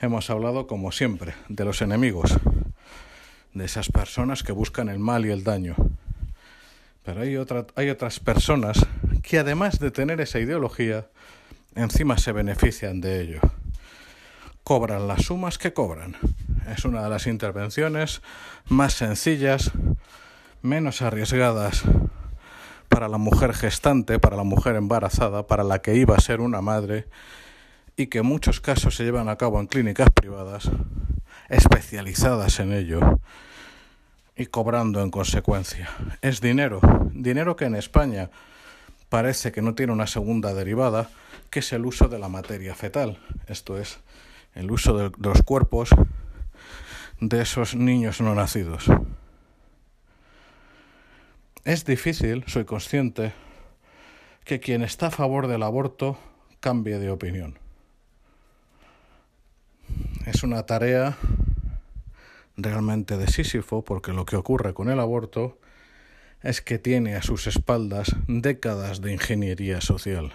Hemos 0.00 0.30
hablado, 0.30 0.66
como 0.66 0.90
siempre, 0.90 1.34
de 1.48 1.64
los 1.64 1.80
enemigos, 1.80 2.36
de 3.54 3.64
esas 3.64 3.88
personas 3.88 4.42
que 4.42 4.52
buscan 4.52 4.88
el 4.88 4.98
mal 4.98 5.24
y 5.26 5.30
el 5.30 5.44
daño. 5.44 5.76
Pero 7.04 7.20
hay, 7.20 7.36
hay 7.76 7.90
otras 7.90 8.20
personas 8.20 8.86
que 9.22 9.38
además 9.38 9.78
de 9.78 9.90
tener 9.90 10.20
esa 10.20 10.40
ideología, 10.40 11.06
encima 11.74 12.18
se 12.18 12.32
benefician 12.32 13.00
de 13.00 13.20
ello. 13.20 13.40
Cobran 14.64 15.08
las 15.08 15.22
sumas 15.22 15.58
que 15.58 15.72
cobran. 15.72 16.16
Es 16.76 16.84
una 16.84 17.02
de 17.02 17.10
las 17.10 17.26
intervenciones 17.26 18.22
más 18.68 18.94
sencillas, 18.94 19.72
menos 20.62 21.02
arriesgadas 21.02 21.82
para 22.88 23.08
la 23.08 23.18
mujer 23.18 23.52
gestante, 23.52 24.18
para 24.18 24.36
la 24.36 24.44
mujer 24.44 24.76
embarazada, 24.76 25.46
para 25.46 25.64
la 25.64 25.80
que 25.80 25.96
iba 25.96 26.14
a 26.14 26.20
ser 26.20 26.40
una 26.40 26.60
madre 26.60 27.06
y 27.96 28.06
que 28.06 28.18
en 28.18 28.26
muchos 28.26 28.60
casos 28.60 28.94
se 28.94 29.04
llevan 29.04 29.28
a 29.28 29.36
cabo 29.36 29.60
en 29.60 29.66
clínicas 29.66 30.08
privadas 30.10 30.70
especializadas 31.48 32.60
en 32.60 32.72
ello 32.72 33.18
y 34.36 34.46
cobrando 34.46 35.02
en 35.02 35.10
consecuencia. 35.10 35.90
Es 36.22 36.40
dinero, 36.40 36.80
dinero 37.12 37.56
que 37.56 37.66
en 37.66 37.74
España 37.74 38.30
parece 39.08 39.52
que 39.52 39.62
no 39.62 39.74
tiene 39.74 39.92
una 39.92 40.06
segunda 40.06 40.54
derivada, 40.54 41.10
que 41.50 41.58
es 41.58 41.72
el 41.72 41.84
uso 41.84 42.08
de 42.08 42.18
la 42.18 42.28
materia 42.28 42.74
fetal, 42.74 43.18
esto 43.46 43.78
es, 43.78 43.98
el 44.54 44.70
uso 44.70 44.96
de 44.96 45.10
los 45.18 45.42
cuerpos 45.42 45.90
de 47.20 47.42
esos 47.42 47.74
niños 47.74 48.20
no 48.20 48.34
nacidos. 48.34 48.86
Es 51.64 51.84
difícil, 51.84 52.42
soy 52.48 52.64
consciente, 52.64 53.32
que 54.44 54.58
quien 54.58 54.82
está 54.82 55.06
a 55.06 55.10
favor 55.12 55.46
del 55.46 55.62
aborto 55.62 56.18
cambie 56.58 56.98
de 56.98 57.08
opinión. 57.08 57.56
Es 60.26 60.42
una 60.42 60.66
tarea 60.66 61.16
realmente 62.56 63.16
de 63.16 63.28
Sísifo, 63.28 63.84
porque 63.84 64.12
lo 64.12 64.24
que 64.24 64.34
ocurre 64.34 64.74
con 64.74 64.90
el 64.90 64.98
aborto 64.98 65.56
es 66.42 66.62
que 66.62 66.80
tiene 66.80 67.14
a 67.14 67.22
sus 67.22 67.46
espaldas 67.46 68.16
décadas 68.26 69.00
de 69.00 69.12
ingeniería 69.12 69.80
social. 69.80 70.32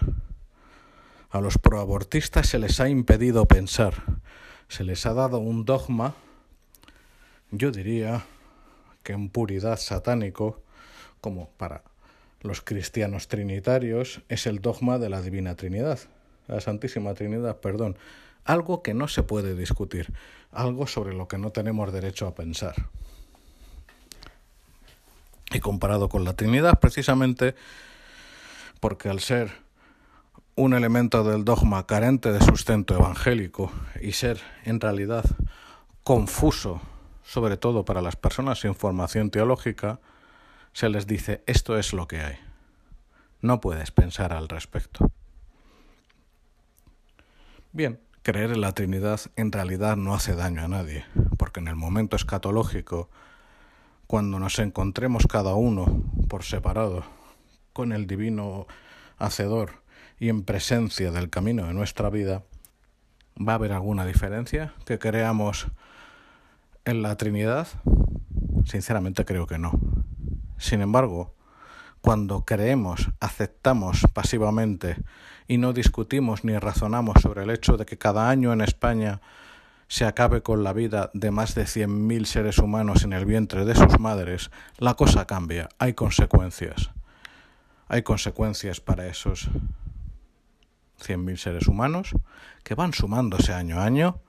A 1.28 1.42
los 1.42 1.58
proabortistas 1.58 2.48
se 2.48 2.58
les 2.58 2.80
ha 2.80 2.88
impedido 2.88 3.44
pensar, 3.44 4.02
se 4.68 4.82
les 4.82 5.04
ha 5.04 5.12
dado 5.12 5.40
un 5.40 5.66
dogma, 5.66 6.14
yo 7.50 7.70
diría 7.70 8.24
que 9.02 9.12
en 9.12 9.28
puridad 9.28 9.78
satánico, 9.78 10.62
como 11.28 11.50
para 11.58 11.82
los 12.40 12.62
cristianos 12.62 13.28
trinitarios, 13.28 14.22
es 14.30 14.46
el 14.46 14.60
dogma 14.60 14.98
de 14.98 15.10
la 15.10 15.20
Divina 15.20 15.56
Trinidad, 15.56 15.98
la 16.46 16.58
Santísima 16.62 17.12
Trinidad, 17.12 17.58
perdón, 17.58 17.98
algo 18.46 18.82
que 18.82 18.94
no 18.94 19.08
se 19.08 19.22
puede 19.22 19.54
discutir, 19.54 20.10
algo 20.52 20.86
sobre 20.86 21.12
lo 21.12 21.28
que 21.28 21.36
no 21.36 21.50
tenemos 21.50 21.92
derecho 21.92 22.26
a 22.26 22.34
pensar. 22.34 22.74
y 25.50 25.60
comparado 25.60 26.08
con 26.08 26.24
la 26.24 26.34
Trinidad, 26.34 26.78
precisamente 26.78 27.54
porque 28.80 29.10
al 29.10 29.20
ser 29.20 29.50
un 30.56 30.72
elemento 30.72 31.24
del 31.24 31.44
dogma 31.44 31.86
carente 31.86 32.32
de 32.32 32.40
sustento 32.40 32.94
evangélico 32.94 33.70
y 34.00 34.12
ser 34.12 34.40
en 34.64 34.80
realidad 34.80 35.24
confuso, 36.04 36.80
sobre 37.22 37.56
todo 37.56 37.84
para 37.84 38.02
las 38.02 38.16
personas 38.16 38.60
sin 38.60 38.74
formación 38.74 39.30
teológica, 39.30 40.00
se 40.78 40.88
les 40.88 41.08
dice 41.08 41.42
esto 41.46 41.76
es 41.76 41.92
lo 41.92 42.06
que 42.06 42.20
hay. 42.20 42.36
No 43.42 43.60
puedes 43.60 43.90
pensar 43.90 44.32
al 44.32 44.48
respecto. 44.48 45.10
Bien, 47.72 47.98
creer 48.22 48.52
en 48.52 48.60
la 48.60 48.70
Trinidad 48.70 49.20
en 49.34 49.50
realidad 49.50 49.96
no 49.96 50.14
hace 50.14 50.36
daño 50.36 50.62
a 50.62 50.68
nadie, 50.68 51.04
porque 51.36 51.58
en 51.58 51.66
el 51.66 51.74
momento 51.74 52.14
escatológico, 52.14 53.10
cuando 54.06 54.38
nos 54.38 54.60
encontremos 54.60 55.26
cada 55.26 55.54
uno 55.54 56.04
por 56.28 56.44
separado 56.44 57.02
con 57.72 57.90
el 57.90 58.06
divino 58.06 58.68
Hacedor, 59.16 59.82
y 60.20 60.28
en 60.28 60.44
presencia 60.44 61.10
del 61.10 61.28
camino 61.28 61.66
de 61.66 61.74
nuestra 61.74 62.08
vida, 62.08 62.44
¿va 63.36 63.54
a 63.54 63.56
haber 63.56 63.72
alguna 63.72 64.06
diferencia 64.06 64.74
que 64.86 65.00
creamos 65.00 65.66
en 66.84 67.02
la 67.02 67.16
Trinidad? 67.16 67.66
Sinceramente 68.64 69.24
creo 69.24 69.48
que 69.48 69.58
no. 69.58 69.87
Sin 70.58 70.80
embargo, 70.80 71.34
cuando 72.00 72.44
creemos, 72.44 73.10
aceptamos 73.20 74.06
pasivamente 74.12 74.96
y 75.46 75.58
no 75.58 75.72
discutimos 75.72 76.44
ni 76.44 76.56
razonamos 76.58 77.16
sobre 77.22 77.42
el 77.42 77.50
hecho 77.50 77.76
de 77.76 77.86
que 77.86 77.98
cada 77.98 78.28
año 78.28 78.52
en 78.52 78.60
España 78.60 79.20
se 79.88 80.04
acabe 80.04 80.42
con 80.42 80.62
la 80.62 80.74
vida 80.74 81.10
de 81.14 81.30
más 81.30 81.54
de 81.54 81.64
100.000 81.64 82.24
seres 82.26 82.58
humanos 82.58 83.04
en 83.04 83.14
el 83.14 83.24
vientre 83.24 83.64
de 83.64 83.74
sus 83.74 83.98
madres, 83.98 84.50
la 84.76 84.94
cosa 84.94 85.26
cambia, 85.26 85.70
hay 85.78 85.94
consecuencias. 85.94 86.90
Hay 87.88 88.02
consecuencias 88.02 88.80
para 88.80 89.06
esos 89.06 89.48
100.000 91.00 91.36
seres 91.36 91.68
humanos 91.68 92.14
que 92.62 92.74
van 92.74 92.92
sumándose 92.92 93.54
año 93.54 93.80
a 93.80 93.84
año. 93.84 94.20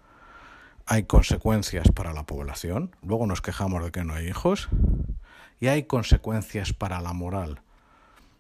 Hay 0.86 1.04
consecuencias 1.04 1.92
para 1.94 2.14
la 2.14 2.26
población, 2.26 2.96
luego 3.04 3.28
nos 3.28 3.42
quejamos 3.42 3.84
de 3.84 3.92
que 3.92 4.06
no 4.06 4.14
hay 4.14 4.28
hijos, 4.28 4.70
y 5.60 5.68
hay 5.68 5.84
consecuencias 5.84 6.74
para 6.74 7.02
la 7.02 7.14
moral, 7.14 7.62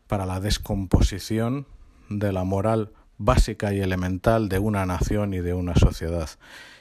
para 0.07 0.25
la 0.25 0.39
descomposición 0.39 1.65
de 2.09 2.31
la 2.31 2.43
moral 2.43 2.91
básica 3.17 3.73
y 3.73 3.81
elemental 3.81 4.49
de 4.49 4.59
una 4.59 4.85
nación 4.85 5.33
y 5.33 5.39
de 5.39 5.53
una 5.53 5.75
sociedad. 5.75 6.29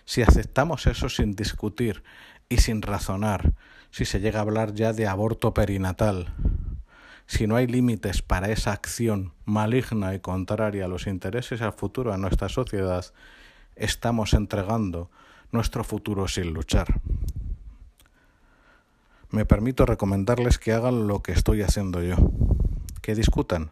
Si 0.04 0.22
aceptamos 0.22 0.86
eso 0.86 1.08
sin 1.08 1.34
discutir 1.34 2.02
y 2.48 2.58
sin 2.58 2.80
razonar, 2.82 3.52
si 3.90 4.04
se 4.04 4.20
llega 4.20 4.38
a 4.38 4.42
hablar 4.42 4.72
ya 4.72 4.92
de 4.92 5.06
aborto 5.06 5.52
perinatal, 5.52 6.32
si 7.26 7.46
no 7.46 7.56
hay 7.56 7.66
límites 7.66 8.22
para 8.22 8.50
esa 8.50 8.72
acción 8.72 9.32
maligna 9.44 10.14
y 10.14 10.20
contraria 10.20 10.86
a 10.86 10.88
los 10.88 11.06
intereses 11.06 11.60
al 11.60 11.74
futuro 11.74 12.12
de 12.12 12.18
nuestra 12.18 12.48
sociedad, 12.48 13.04
estamos 13.76 14.32
entregando 14.32 15.10
nuestro 15.52 15.84
futuro 15.84 16.26
sin 16.28 16.54
luchar. 16.54 17.00
Me 19.30 19.44
permito 19.44 19.84
recomendarles 19.84 20.58
que 20.58 20.72
hagan 20.72 21.06
lo 21.06 21.22
que 21.22 21.32
estoy 21.32 21.62
haciendo 21.62 22.02
yo, 22.02 22.16
que 23.02 23.14
discutan, 23.14 23.70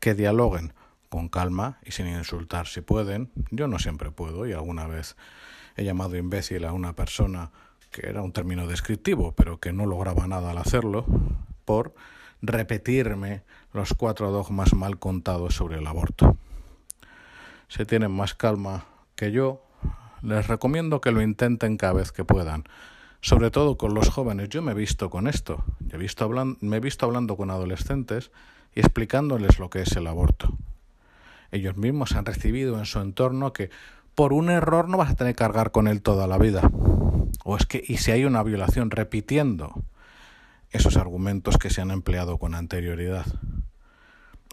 que 0.00 0.14
dialoguen 0.14 0.74
con 1.08 1.28
calma 1.28 1.78
y 1.84 1.92
sin 1.92 2.06
insultar 2.08 2.66
si 2.66 2.82
pueden. 2.82 3.30
Yo 3.50 3.68
no 3.68 3.78
siempre 3.78 4.10
puedo 4.10 4.46
y 4.46 4.52
alguna 4.52 4.86
vez 4.86 5.16
he 5.76 5.84
llamado 5.84 6.16
imbécil 6.16 6.64
a 6.66 6.72
una 6.72 6.94
persona 6.94 7.50
que 7.90 8.06
era 8.06 8.22
un 8.22 8.32
término 8.32 8.66
descriptivo, 8.66 9.32
pero 9.32 9.58
que 9.58 9.72
no 9.72 9.86
lograba 9.86 10.26
nada 10.26 10.50
al 10.50 10.58
hacerlo, 10.58 11.06
por 11.64 11.94
repetirme 12.42 13.42
los 13.72 13.94
cuatro 13.94 14.30
dogmas 14.30 14.74
mal 14.74 14.98
contados 14.98 15.54
sobre 15.54 15.78
el 15.78 15.86
aborto. 15.86 16.36
Si 17.68 17.84
tienen 17.84 18.10
más 18.10 18.34
calma 18.34 18.84
que 19.14 19.32
yo, 19.32 19.62
les 20.22 20.46
recomiendo 20.48 21.00
que 21.00 21.12
lo 21.12 21.22
intenten 21.22 21.76
cada 21.76 21.94
vez 21.94 22.12
que 22.12 22.24
puedan. 22.24 22.64
Sobre 23.20 23.50
todo 23.50 23.76
con 23.76 23.94
los 23.94 24.08
jóvenes. 24.08 24.48
Yo 24.48 24.62
me 24.62 24.72
he 24.72 24.74
visto 24.74 25.10
con 25.10 25.26
esto. 25.26 25.64
He 25.90 25.96
visto 25.96 26.28
me 26.60 26.76
he 26.76 26.80
visto 26.80 27.06
hablando 27.06 27.36
con 27.36 27.50
adolescentes 27.50 28.30
y 28.74 28.80
explicándoles 28.80 29.58
lo 29.58 29.70
que 29.70 29.82
es 29.82 29.92
el 29.96 30.06
aborto. 30.06 30.56
Ellos 31.50 31.76
mismos 31.76 32.14
han 32.14 32.26
recibido 32.26 32.78
en 32.78 32.84
su 32.84 33.00
entorno 33.00 33.52
que 33.52 33.70
por 34.14 34.32
un 34.32 34.50
error 34.50 34.88
no 34.88 34.98
vas 34.98 35.10
a 35.10 35.14
tener 35.14 35.34
que 35.34 35.38
cargar 35.38 35.70
con 35.70 35.88
él 35.88 36.02
toda 36.02 36.26
la 36.26 36.38
vida. 36.38 36.70
O 37.44 37.56
es 37.56 37.66
que, 37.66 37.82
y 37.86 37.98
si 37.98 38.10
hay 38.10 38.24
una 38.24 38.42
violación, 38.42 38.90
repitiendo 38.90 39.84
esos 40.70 40.96
argumentos 40.96 41.56
que 41.56 41.70
se 41.70 41.80
han 41.80 41.90
empleado 41.90 42.38
con 42.38 42.54
anterioridad. 42.54 43.26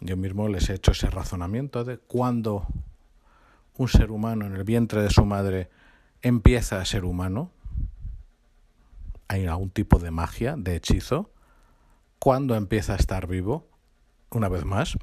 Yo 0.01 0.17
mismo 0.17 0.47
les 0.47 0.69
he 0.69 0.75
hecho 0.75 0.91
ese 0.91 1.10
razonamiento 1.10 1.84
de 1.84 1.97
cuando 1.97 2.67
un 3.78 3.88
ser 3.88 4.12
humano 4.12 4.45
en 4.45 4.56
el 4.56 4.63
vientre 4.63 5.01
de 5.01 5.10
su 5.10 5.25
madre 5.25 5.69
empieza 6.21 6.80
a 6.80 6.86
ser 6.86 7.06
humano, 7.06 7.51
hay 9.28 9.46
algún 9.48 9.70
tipo 9.70 10.00
de 10.00 10.12
magia, 10.12 10.56
de 10.58 10.76
hechizo, 10.76 11.32
cuando 12.20 12.56
empieza 12.56 12.94
a 12.94 12.98
estar 12.98 13.28
vivo, 13.28 13.68
una 14.32 14.50
vez 14.50 14.66
más, 14.66 14.98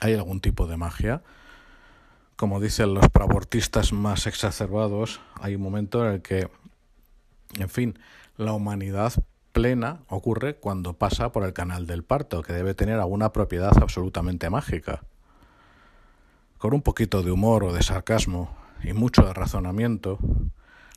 hay 0.00 0.14
algún 0.14 0.40
tipo 0.40 0.66
de 0.66 0.76
magia. 0.76 1.22
Como 2.36 2.60
dicen 2.60 2.94
los 2.94 3.08
proabortistas 3.08 3.92
más 3.92 4.26
exacerbados, 4.26 5.20
hay 5.40 5.54
un 5.54 5.62
momento 5.62 6.06
en 6.06 6.14
el 6.14 6.22
que, 6.22 6.48
en 7.58 7.68
fin, 7.68 7.98
la 8.36 8.52
humanidad 8.52 9.12
plena 9.52 10.00
ocurre 10.08 10.56
cuando 10.56 10.94
pasa 10.94 11.30
por 11.30 11.44
el 11.44 11.52
canal 11.52 11.86
del 11.86 12.02
parto, 12.02 12.42
que 12.42 12.52
debe 12.52 12.74
tener 12.74 12.98
alguna 12.98 13.32
propiedad 13.32 13.72
absolutamente 13.80 14.50
mágica. 14.50 15.04
Con 16.58 16.74
un 16.74 16.82
poquito 16.82 17.22
de 17.22 17.30
humor 17.30 17.64
o 17.64 17.72
de 17.72 17.82
sarcasmo 17.82 18.56
y 18.82 18.94
mucho 18.94 19.22
de 19.22 19.32
razonamiento, 19.32 20.18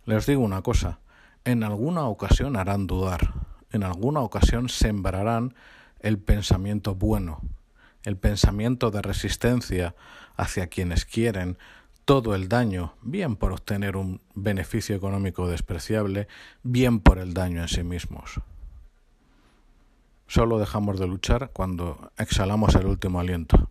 les 0.06 0.26
digo 0.26 0.42
una 0.42 0.64
cosa, 0.64 1.00
en 1.48 1.64
alguna 1.64 2.04
ocasión 2.04 2.58
harán 2.58 2.88
dudar, 2.88 3.34
en 3.72 3.84
alguna 3.84 4.20
ocasión 4.20 4.68
sembrarán 4.68 5.56
el 6.02 6.20
pensamiento 6.20 6.94
bueno, 6.94 7.40
el 8.04 8.18
pensamiento 8.18 8.92
de 8.92 9.02
resistencia 9.02 9.96
hacia 10.36 10.68
quienes 10.68 11.06
quieren 11.06 11.58
todo 12.04 12.36
el 12.36 12.50
daño, 12.50 12.96
bien 13.02 13.38
por 13.38 13.54
obtener 13.54 13.96
un 13.96 14.20
beneficio 14.36 14.94
económico 14.94 15.48
despreciable, 15.48 16.28
bien 16.64 17.00
por 17.00 17.18
el 17.18 17.34
daño 17.34 17.62
en 17.62 17.70
sí 17.70 17.82
mismos. 17.82 18.42
Solo 20.28 20.60
dejamos 20.60 21.00
de 21.00 21.08
luchar 21.08 21.52
cuando 21.54 22.12
exhalamos 22.18 22.76
el 22.76 22.88
último 22.88 23.22
aliento, 23.22 23.70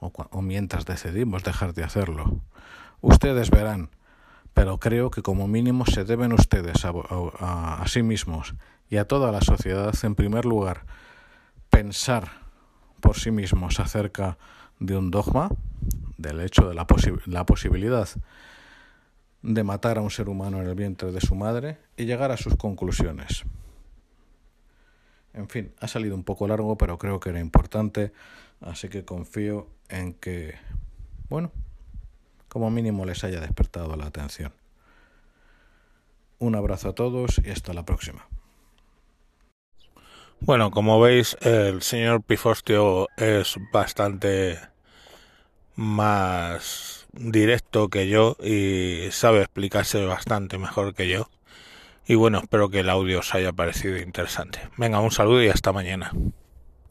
o, 0.00 0.42
mientras 0.42 0.86
decidimos 0.86 1.44
dejar 1.44 1.72
de 1.72 1.84
hacerlo. 1.84 2.40
Ustedes 3.00 3.50
verán, 3.50 3.90
pero 4.54 4.78
creo 4.78 5.10
que 5.10 5.22
como 5.22 5.48
mínimo 5.48 5.84
se 5.84 6.04
deben 6.04 6.32
ustedes 6.32 6.84
a, 6.84 7.84
sí 7.86 8.02
mismos 8.02 8.54
y 8.88 8.96
a 8.96 9.06
toda 9.06 9.32
la 9.32 9.40
sociedad, 9.40 9.92
en 10.04 10.14
primer 10.14 10.44
lugar, 10.44 10.86
pensar 11.70 12.30
por 13.00 13.18
sí 13.18 13.32
mismos 13.32 13.80
acerca 13.80 14.38
de 14.78 14.96
un 14.96 15.10
dogma, 15.10 15.50
del 16.16 16.40
hecho 16.40 16.68
de 16.68 16.74
la, 16.74 16.86
la 17.26 17.44
posibilidad 17.44 18.08
de 19.42 19.64
matar 19.64 19.98
a 19.98 20.00
un 20.00 20.10
ser 20.10 20.28
humano 20.28 20.62
en 20.62 20.68
el 20.68 20.74
vientre 20.74 21.10
de 21.10 21.20
su 21.20 21.34
madre 21.34 21.78
y 21.96 22.04
llegar 22.06 22.30
a 22.30 22.36
sus 22.36 22.56
conclusiones. 22.56 23.44
En 25.34 25.48
fin, 25.48 25.72
ha 25.80 25.88
salido 25.88 26.14
un 26.14 26.22
poco 26.22 26.46
largo, 26.46 26.78
pero 26.78 26.96
creo 26.96 27.18
que 27.18 27.30
era 27.30 27.40
importante, 27.40 28.12
así 28.60 28.88
que 28.88 29.04
confío 29.04 29.66
en 29.88 30.14
que, 30.14 30.54
bueno, 31.28 31.50
como 32.54 32.70
mínimo 32.70 33.04
les 33.04 33.24
haya 33.24 33.40
despertado 33.40 33.96
la 33.96 34.06
atención. 34.06 34.52
Un 36.38 36.54
abrazo 36.54 36.90
a 36.90 36.94
todos 36.94 37.40
y 37.44 37.50
hasta 37.50 37.74
la 37.74 37.84
próxima. 37.84 38.28
Bueno, 40.38 40.70
como 40.70 41.00
veis, 41.00 41.36
el 41.40 41.82
señor 41.82 42.22
Pifostio 42.22 43.08
es 43.16 43.56
bastante 43.72 44.60
más 45.74 47.08
directo 47.12 47.88
que 47.88 48.06
yo 48.08 48.36
y 48.40 49.08
sabe 49.10 49.40
explicarse 49.40 50.04
bastante 50.04 50.56
mejor 50.56 50.94
que 50.94 51.08
yo. 51.08 51.28
Y 52.06 52.14
bueno, 52.14 52.38
espero 52.38 52.68
que 52.68 52.80
el 52.80 52.90
audio 52.90 53.18
os 53.18 53.34
haya 53.34 53.52
parecido 53.52 53.96
interesante. 53.96 54.60
Venga, 54.76 55.00
un 55.00 55.10
saludo 55.10 55.42
y 55.42 55.48
hasta 55.48 55.72
mañana. 55.72 56.12